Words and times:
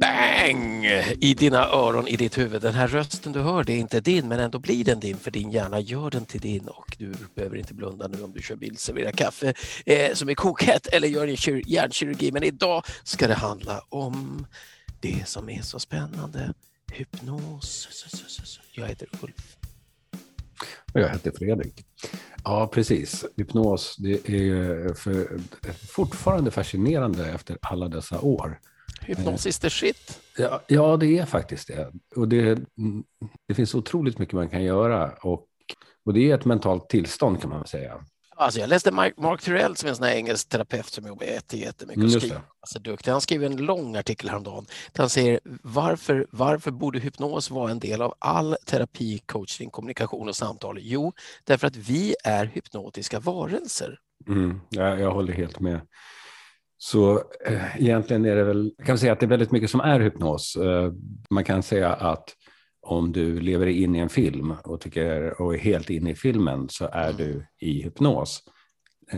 Bang! 0.00 0.84
I 1.20 1.34
dina 1.34 1.66
öron, 1.66 2.08
i 2.08 2.16
ditt 2.16 2.38
huvud. 2.38 2.62
Den 2.62 2.74
här 2.74 2.88
rösten 2.88 3.32
du 3.32 3.40
hör, 3.40 3.64
det 3.64 3.72
är 3.72 3.78
inte 3.78 4.00
din, 4.00 4.28
men 4.28 4.40
ändå 4.40 4.58
blir 4.58 4.84
den 4.84 5.00
din 5.00 5.16
för 5.16 5.30
din 5.30 5.50
hjärna 5.50 5.80
gör 5.80 6.10
den 6.10 6.24
till 6.24 6.40
din 6.40 6.68
och 6.68 6.96
du 6.98 7.12
behöver 7.34 7.56
inte 7.56 7.74
blunda 7.74 8.08
nu 8.08 8.22
om 8.22 8.32
du 8.32 8.42
kör 8.42 8.56
bil, 8.56 8.76
serverar 8.76 9.10
kaffe 9.12 9.54
eh, 9.86 10.14
som 10.14 10.28
är 10.28 10.34
kokhett 10.34 10.86
eller 10.86 11.08
gör 11.08 11.28
en 11.28 11.62
hjärnkirurgi. 11.66 12.32
Men 12.32 12.42
idag 12.42 12.84
ska 13.04 13.28
det 13.28 13.34
handla 13.34 13.84
om 13.88 14.46
det 15.00 15.28
som 15.28 15.48
är 15.50 15.62
så 15.62 15.78
spännande, 15.78 16.54
hypnos. 16.92 17.88
Jag 18.74 18.86
heter 18.86 19.08
Ulf. 19.22 19.61
Och 20.94 21.00
jag 21.00 21.08
heter 21.08 21.32
Fredrik. 21.38 21.86
Ja, 22.44 22.66
precis. 22.66 23.24
Hypnos, 23.36 23.96
det 23.98 24.28
är 24.28 24.94
för, 24.94 25.40
fortfarande 25.88 26.50
fascinerande 26.50 27.26
efter 27.30 27.58
alla 27.62 27.88
dessa 27.88 28.20
år. 28.20 28.60
Hypnos 29.00 29.46
is 29.46 29.58
the 29.58 29.70
shit. 29.70 30.20
Ja, 30.38 30.62
ja, 30.66 30.96
det 30.96 31.18
är 31.18 31.26
faktiskt 31.26 31.68
det. 31.68 31.92
Och 32.16 32.28
det, 32.28 32.58
det 33.48 33.54
finns 33.54 33.74
otroligt 33.74 34.18
mycket 34.18 34.34
man 34.34 34.48
kan 34.48 34.64
göra. 34.64 35.10
Och, 35.22 35.46
och 36.04 36.14
det 36.14 36.30
är 36.30 36.34
ett 36.34 36.44
mentalt 36.44 36.88
tillstånd 36.88 37.40
kan 37.40 37.50
man 37.50 37.66
säga. 37.66 38.04
Alltså 38.36 38.60
jag 38.60 38.68
läste 38.68 38.90
Mark, 38.90 39.42
Turell 39.42 39.76
som 39.76 39.86
är 39.86 39.90
en 39.90 39.96
sån 39.96 40.06
här 40.06 40.14
engelsk 40.14 40.48
terapeut 40.48 40.86
som 40.86 41.06
jobbar 41.06 41.26
jättemycket 41.26 41.88
och 41.88 42.08
mm, 42.08 42.20
skriver. 42.20 42.40
Alltså 42.60 42.78
duktig. 42.78 43.10
Han 43.10 43.20
skrev 43.20 43.44
en 43.44 43.56
lång 43.56 43.96
artikel 43.96 44.28
häromdagen 44.28 44.66
där 44.92 45.02
han 45.02 45.10
säger 45.10 45.40
varför, 45.62 46.26
varför 46.30 46.70
borde 46.70 46.98
hypnos 46.98 47.50
vara 47.50 47.70
en 47.70 47.78
del 47.78 48.02
av 48.02 48.14
all 48.18 48.56
terapi, 48.66 49.18
coaching, 49.26 49.70
kommunikation 49.70 50.28
och 50.28 50.36
samtal? 50.36 50.78
Jo, 50.80 51.12
därför 51.44 51.66
att 51.66 51.76
vi 51.76 52.14
är 52.24 52.44
hypnotiska 52.44 53.20
varelser. 53.20 53.98
Mm, 54.28 54.60
jag, 54.68 55.00
jag 55.00 55.10
håller 55.10 55.32
helt 55.32 55.60
med. 55.60 55.80
Så 56.78 57.16
eh, 57.46 57.76
egentligen 57.76 58.24
är 58.24 58.36
det 58.36 58.44
väl, 58.44 58.74
kan 58.78 58.88
man 58.88 58.98
säga 58.98 59.12
att 59.12 59.20
det 59.20 59.26
är 59.26 59.30
väldigt 59.30 59.52
mycket 59.52 59.70
som 59.70 59.80
är 59.80 60.00
hypnos. 60.00 60.56
Eh, 60.56 60.92
man 61.30 61.44
kan 61.44 61.62
säga 61.62 61.92
att 61.92 62.34
om 62.82 63.12
du 63.12 63.40
lever 63.40 63.66
in 63.66 63.96
i 63.96 63.98
en 63.98 64.08
film 64.08 64.54
och, 64.64 64.80
tycker, 64.80 65.42
och 65.42 65.54
är 65.54 65.58
helt 65.58 65.90
inne 65.90 66.10
i 66.10 66.14
filmen 66.14 66.68
så 66.68 66.88
är 66.92 67.10
mm. 67.10 67.16
du 67.16 67.46
i 67.58 67.82
hypnos. 67.82 68.42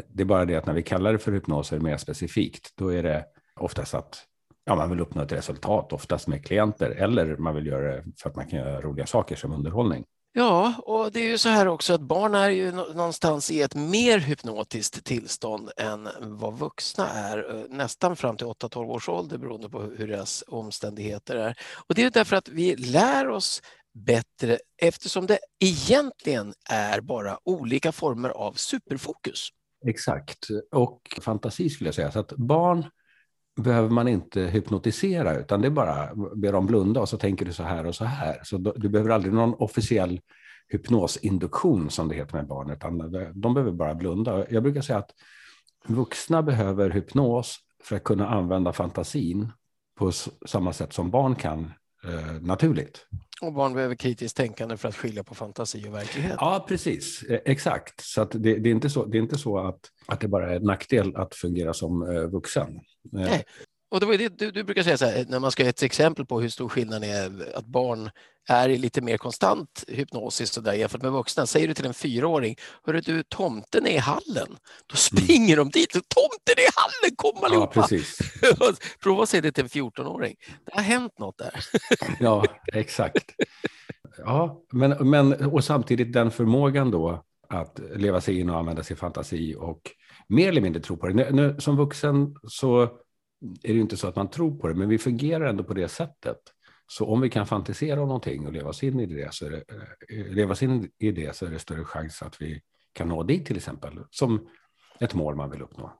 Det 0.09 0.23
är 0.23 0.27
bara 0.27 0.45
det 0.45 0.57
att 0.57 0.67
när 0.67 0.75
vi 0.75 0.83
kallar 0.83 1.13
det 1.13 1.19
för 1.19 1.33
hypnos 1.33 1.73
är 1.73 1.77
det 1.77 1.83
mer 1.83 1.97
specifikt. 1.97 2.73
Då 2.77 2.89
är 2.89 3.03
det 3.03 3.25
oftast 3.61 3.95
att 3.95 4.27
ja, 4.65 4.77
man 4.77 4.91
vill 4.91 5.01
uppnå 5.01 5.23
ett 5.23 5.33
resultat, 5.33 5.93
oftast 5.93 6.29
med 6.29 6.47
klienter, 6.47 6.91
eller 6.91 7.37
man 7.37 7.55
vill 7.55 7.67
göra 7.67 7.97
det 7.97 8.05
för 8.23 8.31
att 8.31 8.37
man 8.37 8.47
kan 8.47 8.59
göra 8.59 8.81
roliga 8.81 9.07
saker 9.07 9.37
som 9.37 9.53
underhållning. 9.53 10.05
Ja, 10.37 10.75
och 10.79 11.13
det 11.13 11.21
är 11.21 11.29
ju 11.29 11.39
så 11.39 11.49
här 11.49 11.69
också 11.69 11.95
att 11.95 12.01
barn 12.01 12.35
är 12.35 12.51
ju 12.51 12.73
någonstans 12.73 13.51
i 13.51 13.63
ett 13.63 13.75
mer 13.75 14.19
hypnotiskt 14.19 15.05
tillstånd 15.05 15.71
än 15.77 16.09
vad 16.21 16.59
vuxna 16.59 17.09
är, 17.09 17.55
eh, 17.55 17.65
nästan 17.69 18.17
fram 18.17 18.37
till 18.37 18.47
8-12 18.47 18.91
års 18.91 19.09
ålder 19.09 19.39
beroende 19.39 19.69
på 19.69 19.81
hur 19.81 20.09
deras 20.09 20.45
omständigheter 20.47 21.37
är. 21.37 21.57
Och 21.89 21.95
det 21.95 22.03
är 22.03 22.11
därför 22.11 22.37
att 22.37 22.49
vi 22.49 22.77
lär 22.77 23.29
oss 23.29 23.63
bättre 23.95 24.59
eftersom 24.83 25.27
det 25.27 25.39
egentligen 25.61 26.55
är 26.71 27.01
bara 27.01 27.39
olika 27.45 27.93
former 27.93 28.29
av 28.29 28.53
superfokus. 28.53 29.49
Exakt, 29.87 30.47
och 30.73 31.01
fantasi 31.21 31.71
skulle 31.71 31.89
jag 31.89 31.95
säga. 31.95 32.13
Så 32.13 32.19
att 32.19 32.33
barn 32.33 32.85
behöver 33.57 33.89
man 33.89 34.09
inte 34.09 34.41
hypnotisera, 34.41 35.35
utan 35.35 35.61
det 35.61 35.69
är 35.69 35.71
bara 35.71 36.15
be 36.37 36.51
dem 36.51 36.67
blunda 36.67 37.01
och 37.01 37.09
så 37.09 37.19
tänker 37.19 37.45
du 37.45 37.53
så 37.53 37.63
här 37.63 37.87
och 37.87 37.95
så 37.95 38.05
här. 38.05 38.41
Så 38.43 38.59
du 38.59 38.89
behöver 38.89 39.11
aldrig 39.11 39.35
någon 39.35 39.55
officiell 39.55 40.21
hypnosinduktion 40.69 41.91
som 41.91 42.09
det 42.09 42.15
heter 42.15 42.37
med 42.37 42.47
barn, 42.47 42.71
utan 42.71 42.99
de 43.35 43.55
behöver 43.55 43.73
bara 43.73 43.95
blunda. 43.95 44.51
Jag 44.51 44.63
brukar 44.63 44.81
säga 44.81 44.99
att 44.99 45.11
vuxna 45.87 46.43
behöver 46.43 46.91
hypnos 46.91 47.59
för 47.83 47.97
att 47.97 48.05
kunna 48.05 48.29
använda 48.29 48.73
fantasin 48.73 49.53
på 49.99 50.13
samma 50.47 50.73
sätt 50.73 50.93
som 50.93 51.11
barn 51.11 51.35
kan 51.35 51.73
eh, 52.05 52.43
naturligt. 52.43 53.07
Och 53.43 53.53
barn 53.53 53.75
behöver 53.75 53.95
kritiskt 53.95 54.37
tänkande 54.37 54.77
för 54.77 54.89
att 54.89 54.97
skilja 54.97 55.25
på 55.25 55.35
fantasi 55.35 55.89
och 55.89 55.95
verklighet. 55.95 56.37
Ja, 56.41 56.65
precis. 56.69 57.23
Eh, 57.23 57.41
exakt. 57.45 58.01
Så 58.01 58.25
det, 58.25 58.59
det, 58.59 58.69
är 58.69 58.73
inte 58.73 58.91
så, 58.91 59.05
det 59.05 59.19
är 59.19 59.23
inte 59.23 59.39
så 59.39 59.59
att, 59.59 59.81
att 60.07 60.21
det 60.21 60.29
bara 60.29 60.53
är 60.53 60.57
en 60.57 60.63
nackdel 60.63 61.17
att 61.17 61.35
fungera 61.35 61.75
som 61.75 62.03
eh, 62.03 62.23
vuxen. 62.23 62.81
Nej. 63.13 63.45
Och 63.95 64.01
det 64.01 64.07
var 64.07 64.19
det 64.19 64.39
du, 64.39 64.51
du 64.51 64.65
brukar 64.65 64.83
säga 64.83 64.97
så 64.97 65.05
här, 65.05 65.25
när 65.29 65.39
man 65.41 65.51
ska 65.51 65.63
ge 65.63 65.69
ett 65.69 65.83
exempel 65.83 66.27
på 66.27 66.41
hur 66.41 66.49
stor 66.49 66.69
skillnaden 66.69 67.11
är 67.11 67.57
att 67.57 67.67
barn 67.67 68.11
är 68.49 68.69
i 68.69 68.79
lite 68.79 69.01
mer 69.01 69.17
konstant 69.17 69.85
hypnosis 69.89 70.51
så 70.51 70.61
där, 70.61 70.73
jämfört 70.73 71.03
med 71.03 71.13
vuxna. 71.13 71.47
Säger 71.47 71.69
du 71.69 71.75
till 71.75 71.87
en 71.87 71.95
fyraåring, 71.95 72.57
hörru 72.87 73.01
du, 73.01 73.23
tomten 73.23 73.87
är 73.87 73.91
i 73.91 73.97
hallen. 73.97 74.49
Då 74.87 74.95
mm. 74.95 74.97
springer 74.97 75.55
mm. 75.55 75.71
de 75.71 75.79
dit, 75.79 75.93
tomten 75.93 76.55
är 76.57 76.61
i 76.61 76.73
hallen, 76.75 77.17
kom 77.17 77.45
allihopa! 77.45 77.73
Ja, 77.75 77.83
precis. 77.83 78.19
Prova 79.03 79.23
att 79.23 79.29
säga 79.29 79.41
det 79.41 79.53
till 79.53 79.65
en 79.65 79.71
14-åring. 79.71 80.37
Det 80.65 80.75
har 80.75 80.83
hänt 80.83 81.19
något 81.19 81.39
där. 81.39 81.65
ja, 82.21 82.45
exakt. 82.73 83.35
Ja, 84.19 84.63
men, 84.73 85.11
men 85.11 85.33
och 85.33 85.65
samtidigt 85.65 86.13
den 86.13 86.31
förmågan 86.31 86.91
då 86.91 87.25
att 87.49 87.81
leva 87.97 88.21
sig 88.21 88.41
in 88.41 88.51
och 88.51 88.59
använda 88.59 88.83
sin 88.83 88.97
fantasi 88.97 89.55
och 89.59 89.81
mer 90.29 90.49
eller 90.49 90.61
mindre 90.61 90.83
tro 90.83 90.97
på 90.97 91.09
det. 91.09 91.31
Nu, 91.31 91.57
som 91.59 91.77
vuxen 91.77 92.37
så 92.49 92.89
är 93.63 93.75
det 93.75 93.81
inte 93.81 93.97
så 93.97 94.09
att 94.09 94.17
man 94.17 94.31
tror 94.31 94.59
på 94.59 94.69
det, 94.69 94.75
men 94.75 94.89
vi 94.89 94.99
fungerar 94.99 95.47
ändå 95.47 95.65
på 95.65 95.75
det 95.75 95.89
sättet. 95.89 96.39
Så 96.87 97.07
om 97.07 97.21
vi 97.21 97.31
kan 97.31 97.47
fantisera 97.47 98.03
om 98.03 98.09
någonting 98.09 98.47
och 98.47 98.53
leva 98.53 98.69
oss 98.69 98.83
in 98.83 99.01
i 99.01 99.07
det 99.07 99.35
så 99.35 99.47
är 99.47 99.51
det, 99.51 99.65
eh, 100.09 100.33
leva 100.33 100.53
oss 100.53 100.63
in 100.63 100.91
i 100.99 101.13
det 101.13 101.37
så 101.37 101.47
är 101.47 101.51
det 101.51 101.59
större 101.59 101.85
chans 101.85 102.23
att 102.23 102.43
vi 102.43 102.63
kan 102.93 103.09
nå 103.09 103.23
dit 103.23 103.47
till 103.47 103.57
exempel, 103.57 104.01
som 104.11 104.49
ett 105.01 105.15
mål 105.15 105.37
man 105.37 105.51
vill 105.51 105.63
uppnå. 105.63 105.93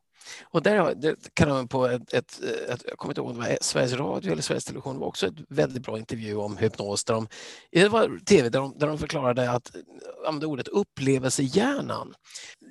Och 0.51 0.63
där 0.63 0.95
det 0.95 1.35
kan 1.35 1.49
man 1.49 1.69
på 1.69 1.87
ett, 1.87 2.13
ett, 2.13 2.43
ett, 2.69 2.85
jag 2.89 2.99
kommer 2.99 3.13
inte 3.13 3.21
ihåg 3.21 3.31
om 3.31 3.37
det 3.37 3.49
var 3.49 3.59
Sveriges 3.61 3.93
Radio 3.93 4.33
eller 4.33 4.43
Sveriges 4.43 4.65
Television, 4.65 4.95
det 4.95 5.01
var 5.01 5.07
också 5.07 5.27
ett 5.27 5.35
väldigt 5.49 5.83
bra 5.83 5.99
intervju 5.99 6.37
om 6.37 6.57
hypnos. 6.57 7.05
Där 7.05 7.15
de, 7.15 7.27
det 7.73 7.89
var 7.89 8.25
tv 8.25 8.49
där 8.49 8.61
de, 8.61 8.79
där 8.79 8.87
de 8.87 8.99
förklarade 8.99 9.51
att, 9.51 9.71
använde 10.27 10.47
ordet 10.47 10.69
upplevelsehjärnan. 10.69 12.15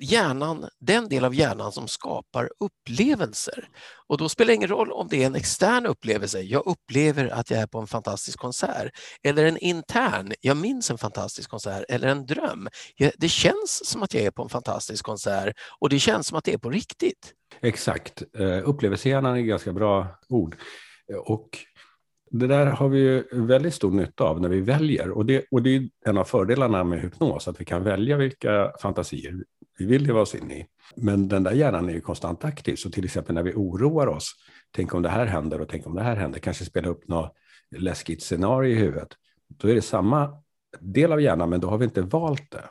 Hjärnan, 0.00 0.68
den 0.80 1.08
del 1.08 1.24
av 1.24 1.34
hjärnan 1.34 1.72
som 1.72 1.88
skapar 1.88 2.50
upplevelser. 2.60 3.68
Och 4.06 4.18
då 4.18 4.28
spelar 4.28 4.46
det 4.46 4.54
ingen 4.54 4.68
roll 4.68 4.92
om 4.92 5.08
det 5.10 5.22
är 5.22 5.26
en 5.26 5.34
extern 5.34 5.86
upplevelse, 5.86 6.40
jag 6.40 6.66
upplever 6.66 7.28
att 7.28 7.50
jag 7.50 7.60
är 7.60 7.66
på 7.66 7.78
en 7.78 7.86
fantastisk 7.86 8.38
konsert, 8.38 8.92
eller 9.22 9.44
en 9.44 9.58
intern, 9.58 10.32
jag 10.40 10.56
minns 10.56 10.90
en 10.90 10.98
fantastisk 10.98 11.50
konsert, 11.50 11.84
eller 11.88 12.08
en 12.08 12.26
dröm. 12.26 12.68
Det 13.18 13.28
känns 13.28 13.86
som 13.86 14.02
att 14.02 14.14
jag 14.14 14.22
är 14.22 14.30
på 14.30 14.42
en 14.42 14.48
fantastisk 14.48 15.04
konsert 15.04 15.56
och 15.80 15.88
det 15.88 15.98
känns 15.98 16.26
som 16.26 16.38
att 16.38 16.44
det 16.44 16.52
är 16.52 16.58
på 16.58 16.70
riktigt. 16.70 17.32
Exakt. 17.62 18.22
Eh, 18.38 18.68
Upplevelsehjärnan 18.68 19.36
är 19.36 19.40
ett 19.40 19.46
ganska 19.46 19.72
bra 19.72 20.06
ord. 20.28 20.56
Eh, 21.12 21.18
och 21.18 21.58
det 22.30 22.46
där 22.46 22.66
har 22.66 22.88
vi 22.88 22.98
ju 22.98 23.24
väldigt 23.32 23.74
stor 23.74 23.90
nytta 23.90 24.24
av 24.24 24.40
när 24.40 24.48
vi 24.48 24.60
väljer. 24.60 25.10
Och 25.10 25.26
det, 25.26 25.44
och 25.50 25.62
det 25.62 25.76
är 25.76 25.88
en 26.06 26.18
av 26.18 26.24
fördelarna 26.24 26.84
med 26.84 27.00
hypnos, 27.00 27.48
att 27.48 27.60
vi 27.60 27.64
kan 27.64 27.84
välja 27.84 28.16
vilka 28.16 28.72
fantasier 28.82 29.44
vi 29.78 29.84
vill 29.84 30.02
leva 30.02 30.20
oss 30.20 30.34
in 30.34 30.50
i. 30.50 30.66
Men 30.96 31.28
den 31.28 31.42
där 31.42 31.52
hjärnan 31.52 31.88
är 31.88 31.92
ju 31.92 32.00
konstant 32.00 32.44
aktiv, 32.44 32.76
så 32.76 32.90
till 32.90 33.04
exempel 33.04 33.34
när 33.34 33.42
vi 33.42 33.52
oroar 33.54 34.06
oss, 34.06 34.34
tänk 34.70 34.94
om 34.94 35.02
det 35.02 35.08
här 35.08 35.26
händer 35.26 35.60
och 35.60 35.68
tänk 35.68 35.86
om 35.86 35.94
det 35.94 36.02
här 36.02 36.16
händer, 36.16 36.38
kanske 36.38 36.64
spela 36.64 36.88
upp 36.88 37.08
något 37.08 37.34
läskigt 37.76 38.22
scenario 38.22 38.72
i 38.72 38.74
huvudet. 38.74 39.08
Då 39.48 39.68
är 39.68 39.74
det 39.74 39.82
samma 39.82 40.42
del 40.80 41.12
av 41.12 41.20
hjärnan, 41.20 41.50
men 41.50 41.60
då 41.60 41.68
har 41.68 41.78
vi 41.78 41.84
inte 41.84 42.02
valt 42.02 42.50
det. 42.50 42.64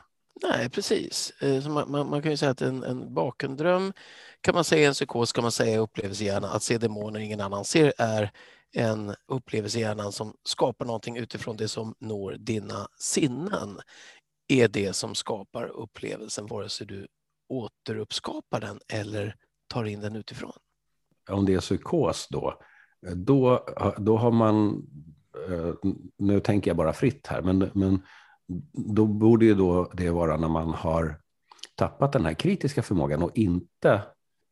Nej, 0.44 0.70
precis. 0.70 1.34
Eh, 1.42 1.70
man, 1.70 1.92
man, 1.92 2.10
man, 2.10 2.22
kan 2.22 2.32
ju 2.32 2.38
säga 2.38 2.52
att 2.52 2.62
en, 2.62 2.84
en 2.84 3.14
bakendröm 3.14 3.94
kan 4.42 4.56
man 4.56 4.64
säga 4.64 4.88
en 4.88 4.94
psykos, 4.94 5.32
kan 5.32 5.42
man 5.42 5.52
säga 5.52 5.80
upplevelsehjärna. 5.80 6.48
Att 6.50 6.64
se 6.64 6.78
demoner 6.78 7.20
ingen 7.20 7.42
annan 7.42 7.66
ser 7.66 7.94
är 7.98 8.32
en 8.74 9.16
upplevelse 9.28 9.78
i 9.78 9.82
hjärnan 9.82 10.12
som 10.12 10.34
skapar 10.44 10.86
någonting 10.86 11.18
utifrån 11.18 11.58
det 11.58 11.68
som 11.68 11.96
når 12.00 12.36
dina 12.40 12.88
sinnen 13.00 13.80
är 14.62 14.68
det 14.68 14.94
som 14.94 15.16
skapar 15.16 15.66
upplevelsen 15.68 16.48
vare 16.48 16.70
sig 16.70 16.88
du 16.88 17.08
återuppskapar 17.50 18.62
den 18.62 18.80
eller 18.88 19.36
tar 19.68 19.86
in 19.86 20.02
den 20.02 20.16
utifrån. 20.16 20.54
Om 21.30 21.46
det 21.46 21.54
är 21.54 21.60
psykos 21.60 22.28
då, 22.30 22.62
då, 23.16 23.66
då 23.98 24.18
har 24.18 24.32
man, 24.32 24.88
eh, 25.50 25.74
nu 26.18 26.40
tänker 26.40 26.70
jag 26.70 26.78
bara 26.78 26.94
fritt 26.94 27.28
här, 27.28 27.42
men, 27.42 27.72
men 27.74 28.02
då 28.74 29.06
borde 29.06 29.46
ju 29.46 29.56
då 29.56 29.92
det 29.94 30.10
vara 30.10 30.38
när 30.38 30.48
man 30.48 30.70
har 30.70 31.22
tappat 31.76 32.14
den 32.14 32.26
här 32.26 32.34
kritiska 32.34 32.84
förmågan 32.84 33.24
och 33.24 33.38
inte 33.38 34.02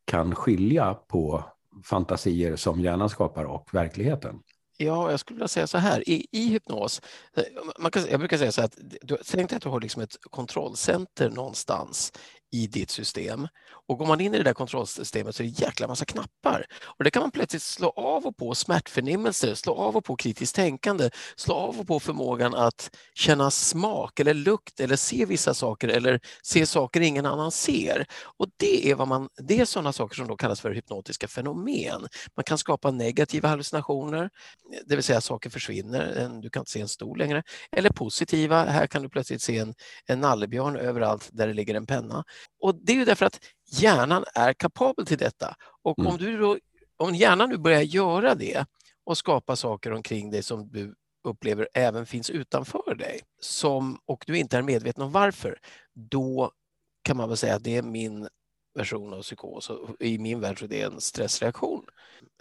kan 0.04 0.34
skilja 0.34 0.94
på 0.94 1.44
fantasier 1.84 2.56
som 2.56 2.80
hjärnan 2.80 3.08
skapar 3.08 3.44
och 3.44 3.74
verkligheten? 3.74 4.42
Ja, 4.82 5.10
jag 5.10 5.20
skulle 5.20 5.36
vilja 5.36 5.48
säga 5.48 5.66
så 5.66 5.78
här. 5.78 6.08
I, 6.08 6.26
i 6.30 6.48
hypnos, 6.48 7.00
eh, 7.36 7.44
man 7.78 7.90
kan, 7.90 8.06
jag 8.10 8.20
brukar 8.20 8.38
säga 8.38 8.52
så 8.52 8.60
här 8.60 8.66
att 8.68 8.78
du, 9.02 9.16
tänk 9.30 9.50
dig 9.50 9.56
att 9.56 9.62
du 9.62 9.68
har 9.68 9.80
liksom 9.80 10.02
ett 10.02 10.16
kontrollcenter 10.30 11.30
någonstans 11.30 12.12
i 12.52 12.66
ditt 12.66 12.90
system. 12.90 13.48
Och 13.88 13.98
går 13.98 14.06
man 14.06 14.20
in 14.20 14.34
i 14.34 14.38
det 14.38 14.44
där 14.44 14.54
kontrollsystemet 14.54 15.36
så 15.36 15.42
är 15.42 15.44
det 15.44 15.50
en 15.50 15.66
jäkla 15.66 15.88
massa 15.88 16.04
knappar. 16.04 16.66
Och 16.84 17.04
det 17.04 17.10
kan 17.10 17.22
man 17.22 17.30
plötsligt 17.30 17.62
slå 17.62 17.90
av 17.90 18.26
och 18.26 18.36
på 18.36 18.54
smärtförnimmelser, 18.54 19.54
slå 19.54 19.74
av 19.74 19.96
och 19.96 20.04
på 20.04 20.16
kritiskt 20.16 20.56
tänkande, 20.56 21.10
slå 21.36 21.54
av 21.54 21.80
och 21.80 21.86
på 21.86 22.00
förmågan 22.00 22.54
att 22.54 22.96
känna 23.14 23.50
smak 23.50 24.20
eller 24.20 24.34
lukt 24.34 24.80
eller 24.80 24.96
se 24.96 25.24
vissa 25.24 25.54
saker 25.54 25.88
eller 25.88 26.20
se 26.42 26.66
saker 26.66 27.00
ingen 27.00 27.26
annan 27.26 27.50
ser. 27.50 28.06
Och 28.38 28.46
det 28.56 28.90
är, 28.90 28.94
vad 28.94 29.08
man, 29.08 29.28
det 29.36 29.60
är 29.60 29.64
sådana 29.64 29.92
saker 29.92 30.16
som 30.16 30.28
då 30.28 30.36
kallas 30.36 30.60
för 30.60 30.70
hypnotiska 30.70 31.28
fenomen. 31.28 32.06
Man 32.36 32.44
kan 32.44 32.58
skapa 32.58 32.90
negativa 32.90 33.48
hallucinationer, 33.48 34.30
det 34.86 34.94
vill 34.94 35.04
säga 35.04 35.20
saker 35.20 35.50
försvinner, 35.50 36.28
du 36.42 36.50
kan 36.50 36.60
inte 36.60 36.70
se 36.70 36.80
en 36.80 36.88
stol 36.88 37.18
längre. 37.18 37.42
Eller 37.76 37.90
positiva, 37.90 38.64
här 38.64 38.86
kan 38.86 39.02
du 39.02 39.08
plötsligt 39.08 39.42
se 39.42 39.58
en, 39.58 39.74
en 40.06 40.20
nallebjörn 40.20 40.76
överallt 40.76 41.28
där 41.32 41.46
det 41.46 41.54
ligger 41.54 41.74
en 41.74 41.86
penna. 41.86 42.24
Och 42.60 42.74
det 42.74 42.92
är 42.92 42.96
ju 42.96 43.04
därför 43.04 43.26
att 43.26 43.40
hjärnan 43.70 44.24
är 44.34 44.52
kapabel 44.52 45.06
till 45.06 45.18
detta. 45.18 45.56
Och 45.82 45.98
mm. 45.98 46.12
om, 46.12 46.18
du 46.18 46.38
då, 46.38 46.58
om 46.96 47.14
hjärnan 47.14 47.48
nu 47.48 47.56
börjar 47.56 47.82
göra 47.82 48.34
det 48.34 48.66
och 49.04 49.18
skapa 49.18 49.56
saker 49.56 49.92
omkring 49.92 50.30
dig 50.30 50.42
som 50.42 50.68
du 50.68 50.94
upplever 51.24 51.68
även 51.74 52.06
finns 52.06 52.30
utanför 52.30 52.94
dig 52.94 53.20
som, 53.40 53.98
och 54.06 54.24
du 54.26 54.38
inte 54.38 54.58
är 54.58 54.62
medveten 54.62 55.02
om 55.02 55.12
varför, 55.12 55.58
då 55.94 56.52
kan 57.02 57.16
man 57.16 57.28
väl 57.28 57.38
säga 57.38 57.54
att 57.54 57.64
det 57.64 57.76
är 57.76 57.82
min 57.82 58.28
version 58.74 59.14
av 59.14 59.22
psykos. 59.22 59.70
I 60.00 60.18
min 60.18 60.40
värld 60.40 60.58
så 60.58 60.64
är 60.64 60.68
det 60.68 60.82
en 60.82 61.00
stressreaktion, 61.00 61.84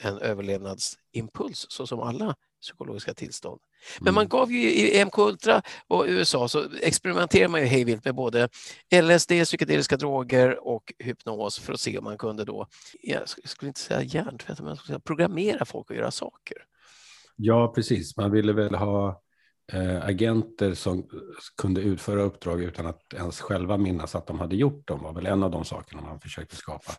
en 0.02 0.18
överlevnadsimpuls 0.18 1.66
så 1.70 1.88
som 1.88 2.00
alla 2.00 2.36
psykologiska 2.62 3.14
tillstånd. 3.14 3.62
Men 4.00 4.14
man 4.14 4.22
mm. 4.22 4.30
gav 4.30 4.52
ju 4.52 4.72
i 4.72 5.06
MK 5.06 5.18
Ultra 5.18 5.62
och 5.88 6.06
USA 6.08 6.48
så 6.48 6.64
experimenterade 6.82 7.48
man 7.48 7.62
ju 7.62 7.68
hejvilt 7.68 8.06
med 8.06 8.16
både 8.16 8.50
LSD, 9.02 9.32
psykedeliska 9.44 9.98
droger 9.98 10.68
och 10.68 10.94
hypnos 11.00 11.60
för 11.60 11.74
att 11.74 11.80
se 11.80 11.98
om 11.98 12.04
man 12.04 12.18
kunde 12.18 12.46
då, 12.46 12.68
jag 13.02 13.30
skulle 13.30 13.68
inte 13.68 13.80
säga 13.80 14.02
hjärntvätta, 14.04 14.64
men 14.64 14.78
säga 14.78 15.00
programmera 15.00 15.66
folk 15.66 15.92
att 15.92 15.98
göra 15.98 16.12
saker. 16.12 16.58
Ja, 17.36 17.74
precis. 17.76 18.18
Man 18.18 18.32
ville 18.32 18.54
väl 18.54 18.76
ha 18.76 19.22
eh, 19.74 20.06
agenter 20.06 20.74
som 20.74 21.08
kunde 21.58 21.82
utföra 21.82 22.22
uppdrag 22.22 22.62
utan 22.62 22.86
att 22.86 23.14
ens 23.14 23.42
själva 23.42 23.78
minnas 23.78 24.16
att 24.16 24.28
de 24.28 24.40
hade 24.40 24.56
gjort 24.56 24.88
dem 24.88 25.04
var 25.04 25.14
väl 25.14 25.26
en 25.26 25.44
av 25.44 25.52
de 25.52 25.66
sakerna 25.66 26.02
man 26.02 26.20
försökte 26.20 26.56
skapa. 26.56 26.92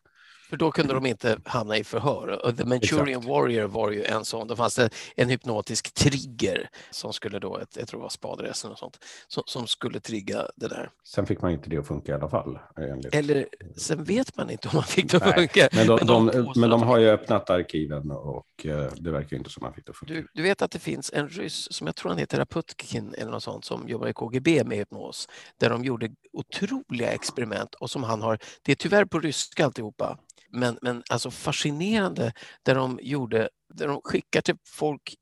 För 0.52 0.56
då 0.56 0.70
kunde 0.70 0.94
de 0.94 1.06
inte 1.06 1.38
hamna 1.44 1.76
i 1.76 1.84
förhör. 1.84 2.46
Och 2.46 2.56
The 2.56 2.64
Manchurian 2.64 3.08
Exakt. 3.08 3.26
Warrior 3.26 3.64
var 3.64 3.90
ju 3.90 4.04
en 4.04 4.24
sån. 4.24 4.48
Då 4.48 4.56
fanns 4.56 4.76
det 4.76 4.90
en 5.16 5.28
hypnotisk 5.28 5.94
trigger 5.94 6.68
som 6.90 7.12
skulle 7.12 7.38
då, 7.38 7.60
jag 7.76 7.88
tror 7.88 8.00
det 8.00 8.02
var 8.02 8.08
spadresten 8.08 8.70
och 8.70 8.78
sånt, 8.78 8.98
som, 9.28 9.42
som, 9.46 9.66
skulle 9.66 10.00
trigga 10.00 10.46
det 10.56 10.68
där. 10.68 10.90
Sen 11.04 11.26
fick 11.26 11.42
man 11.42 11.50
inte 11.50 11.70
det 11.70 11.76
att 11.76 11.86
funka 11.86 12.12
i 12.12 12.14
alla 12.14 12.28
fall. 12.28 12.58
Enligt... 12.76 13.14
Eller 13.14 13.48
sen 13.76 14.04
vet 14.04 14.36
man 14.36 14.50
inte 14.50 14.68
om 14.68 14.74
man 14.74 14.84
fick 14.84 15.10
det 15.10 15.16
att 15.16 15.34
funka. 15.34 15.68
Men 15.72 15.86
de, 15.86 15.96
men 15.96 16.06
de, 16.06 16.26
de, 16.26 16.60
men 16.60 16.70
de 16.70 16.82
har 16.82 16.98
ju 16.98 17.08
öppnat 17.08 17.50
arkiven 17.50 18.10
och 18.10 18.66
eh, 18.66 18.92
det 18.96 19.10
verkar 19.10 19.36
inte 19.36 19.50
som 19.50 19.62
man 19.62 19.74
fick 19.74 19.86
det 19.86 19.90
att 19.90 19.96
funka. 19.96 20.14
Du, 20.14 20.28
du, 20.34 20.42
vet 20.42 20.62
att 20.62 20.70
det 20.70 20.78
finns 20.78 21.12
en 21.12 21.28
ryss 21.28 21.72
som 21.72 21.86
jag 21.86 21.96
tror 21.96 22.10
han 22.10 22.18
heter 22.18 22.38
Raputkin 22.38 23.14
eller 23.18 23.30
något 23.30 23.42
sånt 23.42 23.64
som 23.64 23.88
jobbar 23.88 24.08
i 24.08 24.12
KGB 24.12 24.64
med 24.64 24.78
hypnos 24.78 25.28
där 25.60 25.70
de 25.70 25.84
gjorde 25.84 26.10
otroliga 26.32 27.12
experiment 27.12 27.74
och 27.74 27.90
som 27.90 28.02
han 28.02 28.22
har, 28.22 28.38
det 28.62 28.72
är 28.72 28.76
tyvärr 28.76 29.04
på 29.04 29.20
ryska 29.20 29.64
alltihopa, 29.64 30.18
men, 30.52 30.78
men 30.82 31.02
alltså 31.10 31.30
fascinerande 31.30 32.32
där 32.62 32.74
de 32.74 32.98
gjorde, 33.02 33.48
där 33.74 33.88
de 33.88 34.00
skickar 34.04 34.40
till 34.40 34.56
folk 34.68 35.16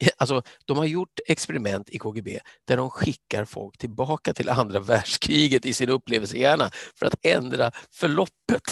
Alltså, 0.16 0.42
de 0.64 0.78
har 0.78 0.84
gjort 0.84 1.20
experiment 1.26 1.90
i 1.90 1.98
KGB 1.98 2.40
där 2.66 2.76
de 2.76 2.90
skickar 2.90 3.44
folk 3.44 3.78
tillbaka 3.78 4.34
till 4.34 4.48
andra 4.48 4.80
världskriget 4.80 5.66
i 5.66 5.72
sin 5.72 5.88
upplevelsehjärna 5.88 6.70
för 6.98 7.06
att 7.06 7.14
ändra 7.22 7.70
förloppet. 7.90 8.62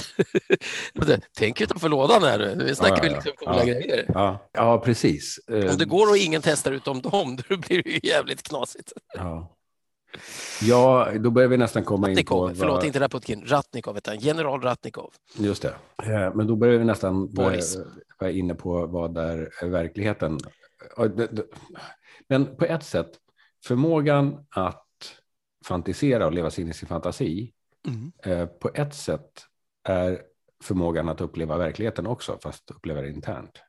Tänk 1.38 1.60
utanför 1.60 1.88
lådan 1.88 2.22
här 2.22 2.38
nu, 2.38 2.64
vi 2.64 2.74
snackar 2.74 3.04
ja, 3.04 3.10
ja, 3.10 3.14
liksom 3.14 3.32
coola 3.36 3.58
ja, 3.58 3.64
grejer. 3.64 4.04
Ja, 4.08 4.50
ja, 4.52 4.78
precis. 4.78 5.40
Om 5.48 5.76
det 5.78 5.84
går 5.84 6.10
och 6.10 6.16
ingen 6.16 6.42
testar 6.42 6.72
utom 6.72 7.02
dem, 7.02 7.38
då 7.48 7.56
blir 7.56 7.82
det 7.82 7.90
ju 7.90 8.00
jävligt 8.02 8.42
knasigt. 8.42 8.92
Ja. 9.14 9.57
Ja, 10.62 11.08
då 11.20 11.30
börjar 11.30 11.48
vi 11.48 11.56
nästan 11.56 11.84
komma 11.84 12.08
Ratnikov, 12.08 12.48
in 12.48 12.54
på... 12.54 12.58
Förlåt, 12.58 12.76
vad... 12.76 12.84
inte 12.84 13.00
Raputkin. 13.00 13.44
Ratnikov 13.46 13.94
heter 13.94 14.10
han. 14.10 14.20
General 14.20 14.60
Ratnikov. 14.60 15.14
Just 15.36 15.62
det. 15.62 15.74
Eh, 16.02 16.34
men 16.34 16.46
då 16.46 16.56
börjar 16.56 16.78
vi 16.78 16.84
nästan 16.84 17.34
vara 17.34 18.30
inne 18.30 18.54
på 18.54 18.86
vad 18.86 19.16
är 19.16 19.68
verkligheten. 19.68 20.38
Men 22.28 22.56
på 22.56 22.64
ett 22.64 22.84
sätt, 22.84 23.10
förmågan 23.66 24.46
att 24.50 24.84
fantisera 25.64 26.26
och 26.26 26.32
leva 26.32 26.50
sig 26.50 26.64
in 26.64 26.70
i 26.70 26.74
sin 26.74 26.88
fantasi, 26.88 27.52
mm. 27.86 28.12
Eh, 28.24 28.46
på 28.46 28.70
ett 28.74 28.94
sätt 28.94 29.30
är 29.84 30.22
förmågan 30.62 31.08
att 31.08 31.20
uppleva 31.20 31.58
verkligheten 31.58 32.06
också, 32.06 32.38
fast 32.42 32.70
uppleva 32.70 33.00
det 33.00 33.10
internt. 33.10 33.62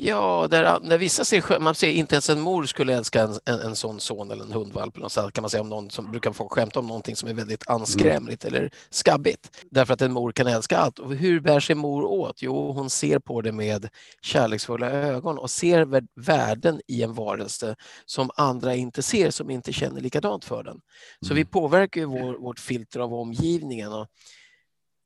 Ja, 0.00 0.46
där, 0.50 0.80
när 0.82 0.98
vissa 0.98 1.24
ser, 1.24 1.60
man 1.60 1.74
ser 1.74 1.90
inte 1.90 2.14
ens 2.14 2.30
en 2.30 2.40
mor 2.40 2.64
skulle 2.64 2.94
älska 2.94 3.22
en, 3.22 3.38
en, 3.44 3.60
en 3.60 3.76
sån 3.76 4.00
son 4.00 4.30
eller 4.30 4.44
en 4.44 4.52
hundvalp. 4.52 4.96
Någonstans, 4.96 5.32
kan 5.32 5.42
man 5.42 5.50
säga 5.50 5.60
om 5.60 5.68
någon 5.68 5.90
som 5.90 6.10
brukar 6.10 6.32
få 6.32 6.48
skämta 6.48 6.80
om 6.80 6.86
någonting 6.86 7.16
som 7.16 7.28
är 7.28 7.34
väldigt 7.34 7.70
anskrämligt 7.70 8.44
mm. 8.44 8.54
eller 8.54 8.70
skabbigt. 8.90 9.64
Därför 9.70 9.94
att 9.94 10.02
en 10.02 10.12
mor 10.12 10.32
kan 10.32 10.46
älska 10.46 10.78
allt. 10.78 10.98
Och 10.98 11.14
hur 11.14 11.40
bär 11.40 11.60
sig 11.60 11.76
mor 11.76 12.04
åt? 12.04 12.42
Jo, 12.42 12.72
hon 12.72 12.90
ser 12.90 13.18
på 13.18 13.40
det 13.40 13.52
med 13.52 13.88
kärleksfulla 14.22 14.90
ögon 14.90 15.38
och 15.38 15.50
ser 15.50 16.02
värden 16.20 16.80
i 16.86 17.02
en 17.02 17.14
varelse 17.14 17.76
som 18.06 18.30
andra 18.36 18.74
inte 18.74 19.02
ser, 19.02 19.30
som 19.30 19.50
inte 19.50 19.72
känner 19.72 20.00
likadant 20.00 20.44
för 20.44 20.62
den. 20.62 20.80
Så 21.20 21.34
vi 21.34 21.40
mm. 21.40 21.50
påverkar 21.50 22.00
ju 22.00 22.06
vår, 22.06 22.38
vårt 22.38 22.60
filter 22.60 23.00
av 23.00 23.14
omgivningen. 23.14 23.92
Och 23.92 24.06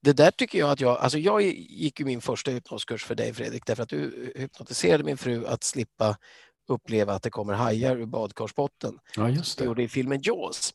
det 0.02 0.12
där 0.12 0.30
tycker 0.30 0.58
jag 0.58 0.70
att 0.70 0.80
jag, 0.80 0.98
alltså 0.98 1.18
jag 1.18 1.42
gick 1.42 2.00
ju 2.00 2.06
min 2.06 2.20
första 2.20 2.50
hypnoskurs 2.50 3.04
för 3.04 3.14
dig 3.14 3.34
Fredrik, 3.34 3.66
därför 3.66 3.82
att 3.82 3.88
du 3.88 4.32
hypnotiserade 4.36 5.04
min 5.04 5.16
fru 5.16 5.46
att 5.46 5.64
slippa 5.64 6.16
uppleva 6.68 7.12
att 7.12 7.22
det 7.22 7.30
kommer 7.30 7.54
hajar 7.54 7.96
ur 7.96 8.06
badkarsbotten. 8.06 8.98
Ja, 9.16 9.28
just 9.28 9.58
det. 9.58 9.64
Du 9.64 9.66
gjorde 9.66 9.82
i 9.82 9.88
filmen 9.88 10.20
Jaws. 10.22 10.74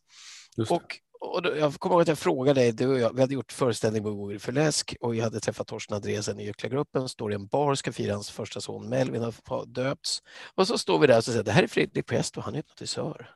Och, 0.70 1.00
och 1.20 1.42
då, 1.42 1.56
jag 1.56 1.74
kommer 1.74 1.96
ihåg 1.96 2.02
att 2.02 2.08
jag 2.08 2.20
frågade 2.20 2.62
dig, 2.62 2.72
du 2.72 2.88
och 2.88 3.00
jag, 3.00 3.14
vi 3.14 3.22
hade 3.22 3.34
gjort 3.34 3.52
föreställning 3.52 4.04
på 4.04 4.10
Vore 4.10 4.40
för 4.40 4.52
läsk 4.52 4.96
och 5.02 5.16
jag 5.16 5.24
hade 5.24 5.40
träffat 5.40 5.68
Torsten 5.68 5.96
Andreasen 5.96 6.40
i 6.40 6.46
Gycklargruppen, 6.46 7.10
står 7.10 7.32
i 7.32 7.36
en 7.36 7.48
bar, 7.48 7.76
ska 7.76 7.92
fira 7.92 8.14
hans 8.14 8.30
första 8.30 8.62
son 8.62 8.90
Melvin 8.90 9.22
har 9.22 9.66
döpts. 9.66 10.22
Och 10.56 10.68
så 10.68 10.78
står 10.78 11.00
vi 11.00 11.08
där 11.08 11.18
och 11.18 11.24
säger, 11.24 11.44
det 11.44 11.52
här 11.52 11.64
är 11.64 11.68
Fredrik 11.68 12.12
och 12.38 12.44
han 12.44 12.54
är 12.54 12.58
hypnotisör. 12.58 13.30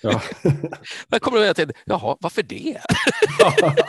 Ja. 0.00 0.22
Men 1.08 1.20
kommer 1.20 1.38
du 1.38 1.54
till, 1.54 1.72
jaha, 1.84 2.16
varför 2.20 2.42
det? 2.42 2.80